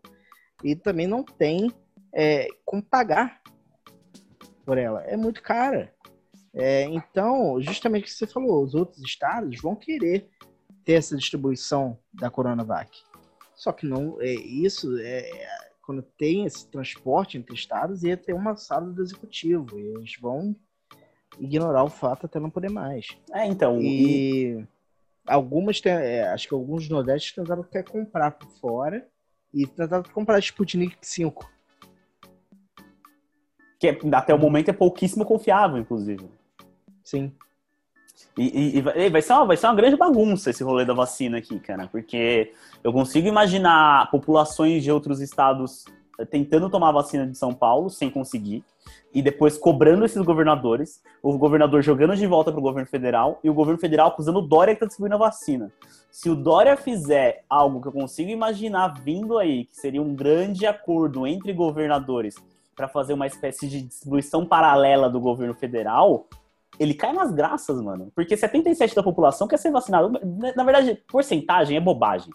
[0.64, 1.70] e também não tem
[2.12, 3.40] é, como pagar
[4.64, 5.02] por ela.
[5.02, 5.92] É muito cara.
[6.56, 10.30] É, então, justamente o que você falou, os outros estados vão querer
[10.84, 12.90] ter essa distribuição da Coronavac.
[13.54, 15.30] Só que não é isso é
[15.82, 20.56] quando tem esse transporte entre estados ia ter uma sala do executivo e eles vão
[21.38, 23.06] ignorar o fato até não poder mais.
[23.32, 23.80] É, então.
[23.80, 24.66] E, e...
[25.26, 29.06] algumas é, acho que alguns nordestes tentaram quer comprar por fora
[29.54, 31.48] e tentaram comprar Sputnik 5.
[33.78, 36.28] Que é, até o momento é pouquíssimo confiável, inclusive.
[37.06, 37.32] Sim.
[38.36, 41.38] E, e, e, vai, ser uma, vai ser uma grande bagunça esse rolê da vacina
[41.38, 42.52] aqui, cara, porque
[42.82, 45.84] eu consigo imaginar populações de outros estados
[46.18, 48.64] eh, tentando tomar a vacina de São Paulo sem conseguir,
[49.14, 53.48] e depois cobrando esses governadores, o governador jogando de volta para o governo federal e
[53.48, 55.72] o governo federal acusando o Dória que está distribuindo a vacina.
[56.10, 60.66] Se o Dória fizer algo que eu consigo imaginar vindo aí, que seria um grande
[60.66, 62.34] acordo entre governadores
[62.74, 66.26] para fazer uma espécie de distribuição paralela do governo federal,
[66.78, 68.10] ele cai nas graças, mano.
[68.14, 70.12] Porque 77% da população quer ser vacinado.
[70.54, 72.32] Na verdade, porcentagem é bobagem.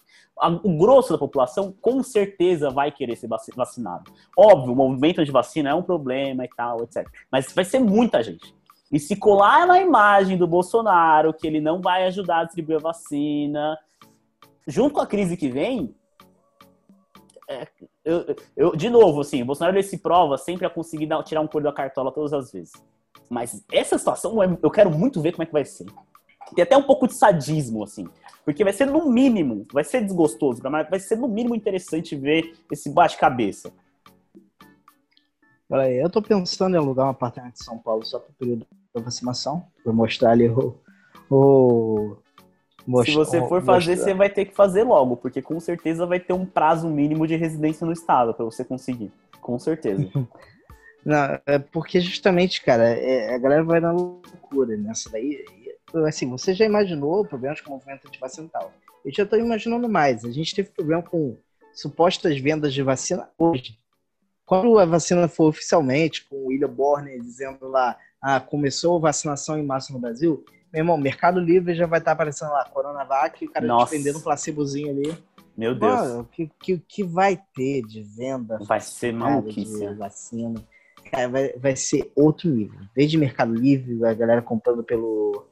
[0.63, 4.11] O grosso da população com certeza vai querer ser vacinado.
[4.37, 7.07] Óbvio, o movimento de vacina é um problema e tal, etc.
[7.31, 8.55] Mas vai ser muita gente.
[8.91, 12.81] E se colar na imagem do Bolsonaro que ele não vai ajudar a distribuir a
[12.81, 13.77] vacina,
[14.67, 15.95] junto com a crise que vem,
[17.47, 17.67] é,
[18.03, 21.41] eu, eu, de novo, assim, o Bolsonaro ele se prova sempre a conseguir dar, tirar
[21.41, 22.73] um coelho da cartola todas as vezes.
[23.32, 25.86] Mas essa situação é, eu quero muito ver como é que vai ser.
[26.53, 28.05] Tem até um pouco de sadismo, assim.
[28.43, 32.53] Porque vai ser no mínimo, vai ser desgostoso, mas vai ser no mínimo interessante ver
[32.69, 33.71] esse bate-cabeça.
[35.97, 39.65] Eu tô pensando em alugar um apartamento em São Paulo só pro período da vacinação,
[39.82, 40.75] pra mostrar ali o.
[41.29, 42.17] o
[43.05, 43.95] Se você for fazer, mostrar.
[43.95, 47.38] você vai ter que fazer logo, porque com certeza vai ter um prazo mínimo de
[47.38, 49.10] residência no estado para você conseguir.
[49.39, 50.06] Com certeza.
[51.06, 55.44] Não, é porque justamente, cara, é, a galera vai na loucura nessa daí.
[56.07, 58.72] Assim, você já imaginou problemas com o movimento antivacinal?
[59.03, 60.23] Eu já estou imaginando mais.
[60.23, 61.36] A gente teve problema com
[61.73, 63.78] supostas vendas de vacina hoje.
[64.45, 69.57] Quando a vacina for oficialmente, com o William Borner dizendo lá, ah, começou a vacinação
[69.57, 73.44] em massa no Brasil, meu irmão, Mercado Livre já vai estar tá aparecendo lá, Coronavac,
[73.44, 73.95] o cara Nossa.
[73.95, 75.18] vendendo um placebozinho ali.
[75.57, 76.11] Meu Deus.
[76.11, 78.57] O que, que, que vai ter de venda?
[78.61, 79.94] Vai ser maluquice.
[79.95, 80.64] Vacina
[81.10, 82.80] cara, vai, vai ser outro nível.
[82.95, 85.45] Desde Mercado Livre, a galera comprando pelo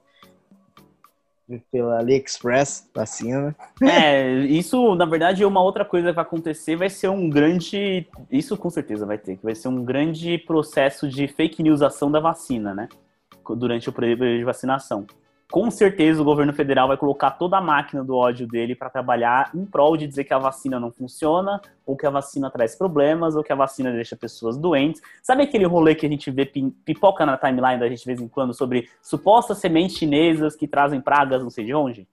[1.71, 3.55] pela AliExpress vacina.
[3.81, 8.07] É, isso, na verdade, é uma outra coisa que vai acontecer, vai ser um grande,
[8.29, 12.75] isso com certeza vai ter, vai ser um grande processo de fake newsação da vacina,
[12.75, 12.87] né?
[13.57, 15.07] Durante o período de vacinação
[15.51, 19.49] com certeza o governo federal vai colocar toda a máquina do ódio dele para trabalhar
[19.55, 23.35] em prol de dizer que a vacina não funciona, ou que a vacina traz problemas,
[23.35, 25.01] ou que a vacina deixa pessoas doentes.
[25.23, 28.27] Sabe aquele rolê que a gente vê pipoca na timeline da gente de vez em
[28.27, 32.07] quando sobre supostas sementes chinesas que trazem pragas não sei de onde?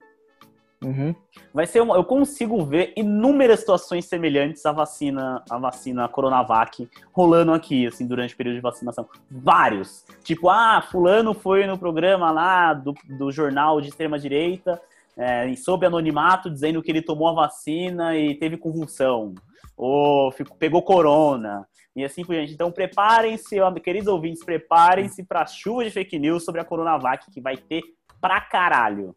[0.82, 1.14] Uhum.
[1.54, 7.52] Vai ser uma, eu consigo ver inúmeras situações semelhantes à vacina, à vacina Coronavac rolando
[7.52, 9.08] aqui, assim, durante o período de vacinação.
[9.30, 10.04] Vários.
[10.22, 14.80] Tipo, ah, fulano foi no programa lá do, do jornal de extrema direita,
[15.16, 19.34] é, sob anonimato, dizendo que ele tomou a vacina e teve convulsão.
[19.76, 21.66] Ou ficou, pegou corona.
[21.94, 22.52] E assim por diante.
[22.52, 27.40] Então, preparem-se, queridos ouvintes, preparem-se para a chuva de fake news sobre a Coronavac, que
[27.40, 27.82] vai ter
[28.20, 29.14] pra caralho.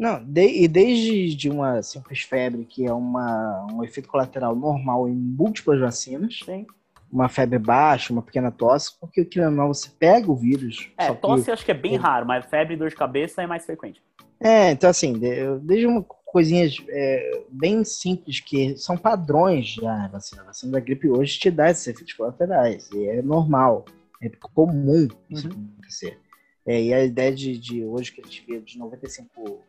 [0.00, 5.06] Não, de, e desde de uma simples febre, que é uma, um efeito colateral normal
[5.06, 6.66] em múltiplas vacinas, Sim.
[7.12, 10.90] uma febre baixa, uma pequena tosse, porque o que não você pega o vírus.
[10.96, 13.46] É, tosse que, acho que é bem raro, mas febre e dor de cabeça é
[13.46, 14.02] mais frequente.
[14.40, 15.12] É, então assim,
[15.60, 20.40] desde uma coisinhas é, bem simples que são padrões já vacina.
[20.40, 23.84] A vacina da gripe hoje te dá esses efeitos colaterais, e é normal,
[24.22, 25.68] é comum isso uhum.
[25.74, 26.18] acontecer.
[26.64, 29.60] É, e a ideia de, de hoje que a gente vê de 95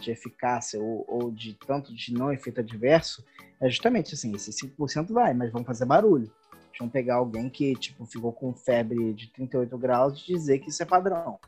[0.00, 3.24] de eficácia ou, ou, de tanto de não efeito adverso,
[3.60, 6.30] é justamente assim, esse 5% vai, mas vão fazer barulho.
[6.78, 10.82] Vão pegar alguém que, tipo, ficou com febre de 38 graus e dizer que isso
[10.82, 11.38] é padrão.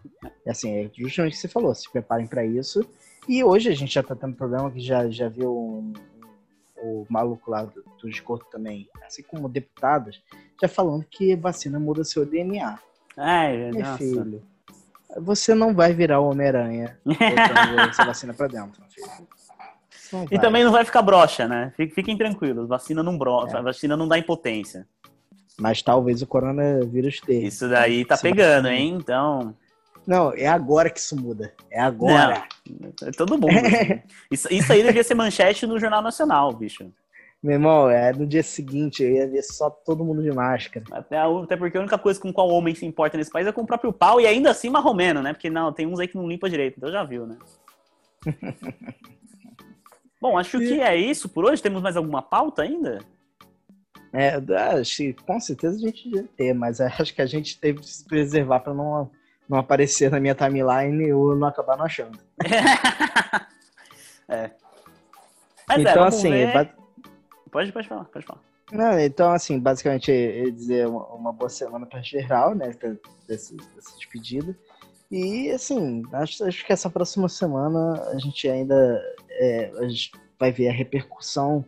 [0.45, 2.81] E assim, é justamente o que você falou, se preparem para isso.
[3.29, 5.93] E hoje a gente já tá tendo problema que já, já viu um,
[6.79, 10.23] o maluco lá do, do esgoto também, assim como deputados,
[10.61, 12.79] já falando que vacina muda seu DNA.
[13.17, 13.99] Ai, Meu nossa.
[13.99, 14.43] filho
[15.21, 18.83] você não vai virar o Homem-Aranha botando essa vacina pra dentro,
[20.31, 21.73] E também não vai ficar broxa, né?
[21.77, 23.63] Fiquem tranquilos, vacina não brocha, é.
[23.63, 24.87] vacina não dá impotência.
[25.59, 27.49] Mas talvez o coronavírus tenha.
[27.49, 28.97] Isso daí tá pegando, hein?
[29.01, 29.55] Então.
[30.07, 31.53] Não, é agora que isso muda.
[31.71, 32.45] É agora.
[32.69, 33.49] Não, é todo mundo.
[33.51, 34.01] Assim.
[34.31, 36.91] isso, isso aí devia ser manchete no Jornal Nacional, bicho.
[37.43, 40.85] Meu irmão, é no dia seguinte eu ia ver só todo mundo de máscara.
[40.91, 43.63] Até, até porque a única coisa com qual homem se importa nesse país é com
[43.63, 45.33] o próprio pau e ainda assim marromeno, né?
[45.33, 47.37] Porque não, tem uns aí que não limpa direito, então já viu, né?
[50.21, 51.63] Bom, acho que é isso por hoje.
[51.63, 52.99] Temos mais alguma pauta ainda?
[54.13, 54.35] É,
[54.81, 57.89] acho que com certeza a gente ia ter, mas acho que a gente teve que
[57.89, 59.11] se preservar para não,
[59.49, 62.19] não aparecer na minha timeline e eu não acabar não achando.
[64.29, 64.51] é.
[65.69, 66.75] Mas é, então, é, assim, ver...
[67.49, 68.41] Pode, pode falar, pode falar.
[68.71, 72.71] Não, então, assim, basicamente, eu dizer uma, uma boa semana para geral, né,
[73.27, 74.57] desse, dessa despedida.
[75.11, 79.01] E, assim, acho, acho que essa próxima semana a gente ainda
[79.31, 81.65] é, a gente vai ver a repercussão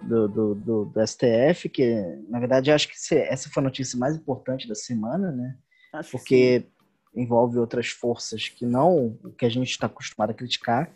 [0.00, 1.94] do, do, do, do, STF, que,
[2.28, 5.56] na verdade, acho que essa foi a notícia mais importante da semana, né?
[5.94, 6.66] Acho porque
[7.14, 10.90] envolve outras forças que não o que a gente está acostumado a criticar,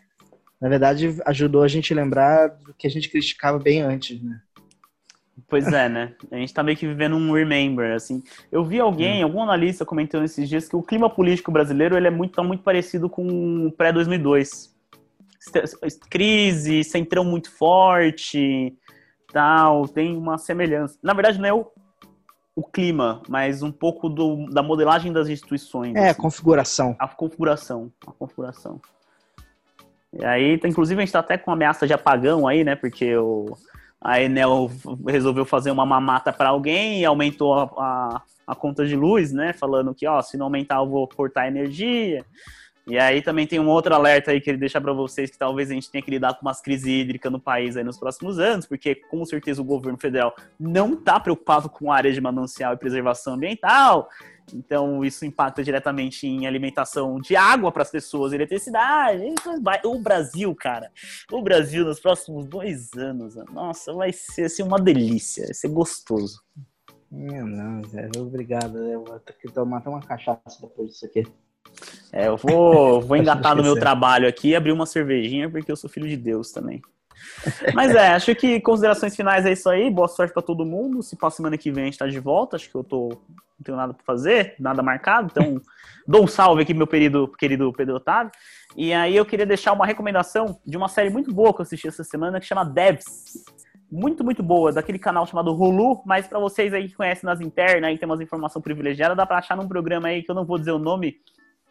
[0.61, 4.41] na verdade, ajudou a gente a lembrar do que a gente criticava bem antes, né?
[5.49, 6.15] Pois é, né?
[6.31, 8.23] A gente tá meio que vivendo um remember, assim.
[8.53, 9.27] Eu vi alguém, hum.
[9.27, 12.63] algum analista comentando esses dias que o clima político brasileiro ele é muito, tá muito
[12.63, 14.71] parecido com o pré-2002.
[16.11, 18.77] Crise, centrão muito forte,
[19.33, 20.99] tal, tem uma semelhança.
[21.03, 21.67] Na verdade, não é o,
[22.55, 25.95] o clima, mas um pouco do, da modelagem das instituições.
[25.97, 26.11] É, assim.
[26.11, 26.97] a configuração.
[26.99, 28.81] A configuração, a configuração.
[30.13, 32.75] E aí, inclusive, a gente tá até com ameaça de apagão aí, né?
[32.75, 33.57] Porque o,
[34.01, 34.71] a Enel
[35.07, 39.53] resolveu fazer uma mamata para alguém e aumentou a, a, a, conta de luz, né?
[39.53, 42.25] Falando que, ó, se não aumentar, eu vou cortar energia.
[42.87, 45.71] E aí também tem um outro alerta aí que ele deixa para vocês que talvez
[45.71, 48.67] a gente tenha que lidar com umas crises hídricas no país aí nos próximos anos,
[48.67, 53.35] porque com certeza o governo federal não está preocupado com áreas de manancial e preservação
[53.35, 54.09] ambiental.
[54.55, 59.23] Então, isso impacta diretamente em alimentação de água para as pessoas, eletricidade.
[59.85, 60.91] O Brasil, cara,
[61.31, 66.41] o Brasil nos próximos dois anos, nossa, vai ser assim, uma delícia, vai ser gostoso.
[67.11, 68.79] Meu não, Zé, obrigado.
[68.79, 71.25] Eu vou ter que tomar até uma cachaça depois disso aqui.
[72.13, 75.77] É, eu vou, vou engatar no meu trabalho aqui e abrir uma cervejinha, porque eu
[75.77, 76.81] sou filho de Deus também.
[77.75, 79.91] Mas é, acho que considerações finais é isso aí.
[79.91, 81.03] Boa sorte para todo mundo.
[81.03, 83.21] Se para semana que vem a gente tá de volta, acho que eu tô
[83.61, 85.61] não tenho nada para fazer, nada marcado, então
[86.09, 88.33] dou um salve aqui meu querido, querido Pedro Otávio.
[88.77, 91.87] E aí eu queria deixar uma recomendação de uma série muito boa que eu assisti
[91.87, 93.05] essa semana que chama Devs.
[93.93, 97.93] Muito, muito boa, daquele canal chamado Hulu, mas para vocês aí que conhecem nas internas
[97.93, 100.59] e tem umas informações privilegiadas, dá para achar num programa aí que eu não vou
[100.59, 101.17] dizer o nome,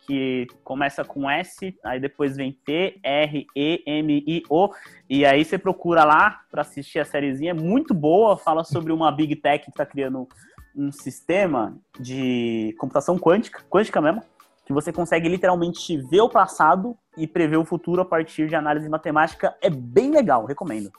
[0.06, 4.70] que começa com S, aí depois vem T, R, E, M, I, O,
[5.10, 9.10] e aí você procura lá para assistir a sériezinha, é muito boa, fala sobre uma
[9.14, 10.28] Big Tech que está criando
[10.75, 14.21] um sistema de computação quântica, quântica mesmo,
[14.65, 18.87] que você consegue literalmente ver o passado e prever o futuro a partir de análise
[18.87, 19.55] matemática.
[19.61, 20.91] É bem legal, recomendo.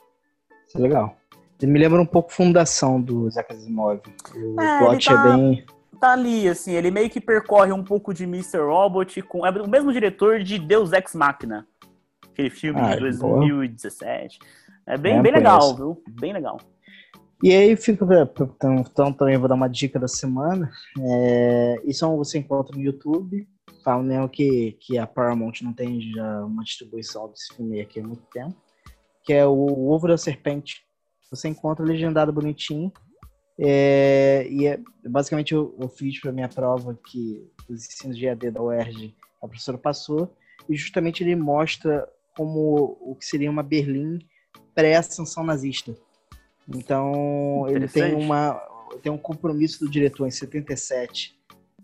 [0.67, 1.17] Isso é legal.
[1.61, 4.01] Ele me lembra um pouco Fundação do Isaac Asimov.
[4.35, 5.67] O é, plot tá, é bem...
[6.01, 8.59] Tá ali, assim, ele meio que percorre um pouco de Mr.
[8.59, 11.67] Robot, com, é o mesmo diretor de Deus Ex Machina.
[12.33, 14.39] Aquele filme ah, de 2017.
[14.39, 14.51] Boa.
[14.87, 16.03] É bem, é, bem legal, viu?
[16.09, 16.59] Bem legal.
[17.43, 18.05] E aí fica.
[18.05, 20.71] Então, então também vou dar uma dica da semana.
[21.01, 23.49] É, isso é você encontra no YouTube.
[23.83, 28.07] Fala mesmo que, que a Paramount não tem já uma distribuição desse filme aqui há
[28.07, 28.55] muito tempo.
[29.25, 30.85] Que é o Ovo da Serpente.
[31.31, 32.93] Você encontra legendado bonitinho.
[33.59, 38.51] É, e é, basicamente eu, eu fiz para minha prova que os ensinos de EAD
[38.51, 40.37] da UERJ a professora passou.
[40.69, 42.07] E justamente ele mostra
[42.37, 44.19] como o que seria uma Berlim
[44.75, 45.95] pré-ascensão nazista.
[46.69, 48.55] Então, ele tem, uma,
[49.03, 51.37] tem um compromisso do diretor em 77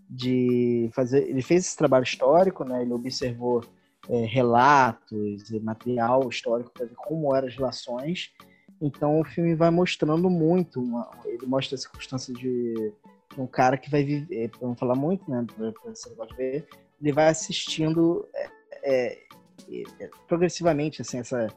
[0.09, 1.27] de fazer.
[1.27, 2.81] Ele fez esse trabalho histórico, né?
[2.81, 3.63] Ele observou
[4.09, 8.31] é, relatos e material histórico para ver como eram as relações.
[8.79, 10.79] Então, o filme vai mostrando muito.
[10.79, 12.93] Uma, ele mostra a circunstância de
[13.37, 14.51] um cara que vai viver.
[14.61, 15.45] Vamos falar muito, né?
[15.85, 16.67] Você pode ver.
[17.01, 18.49] Ele vai assistindo é,
[18.83, 19.23] é,
[19.99, 21.47] é, progressivamente, assim, essa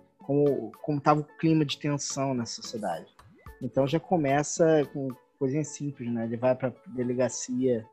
[0.82, 3.14] como estava o clima de tensão na sociedade.
[3.62, 5.08] Então já começa com
[5.38, 6.24] coisinhas simples, né?
[6.24, 7.86] Ele vai para delegacia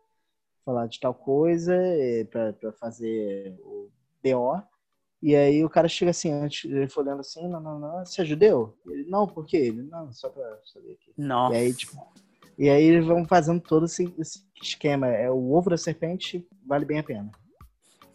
[0.66, 3.90] falar de tal coisa é, para fazer o
[4.24, 4.62] BO.
[5.22, 8.22] E aí o cara chega assim, antes, ele foi olhando assim, não, não, não, você
[8.22, 8.78] é judeu?
[8.86, 9.58] Ele, não, por quê?
[9.58, 11.12] Ele, não, só para saber aqui.
[11.18, 11.56] Nossa.
[11.56, 12.08] E aí, tipo,
[12.58, 15.08] e aí eles vão fazendo todo esse, esse, esquema.
[15.08, 17.32] É o ovo da serpente vale bem a pena.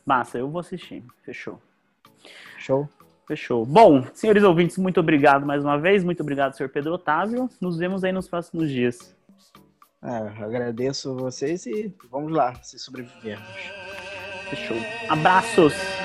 [0.04, 1.04] Massa, eu vou assistir.
[1.24, 1.60] Fechou.
[2.58, 2.88] Show.
[3.26, 3.64] Fechou.
[3.64, 6.04] Bom, senhores ouvintes, muito obrigado mais uma vez.
[6.04, 7.48] Muito obrigado, senhor Pedro Otávio.
[7.60, 9.16] Nos vemos aí nos próximos dias.
[10.02, 13.46] É, agradeço vocês e vamos lá, se sobrevivermos.
[14.50, 14.76] Fechou.
[15.08, 16.01] Abraços!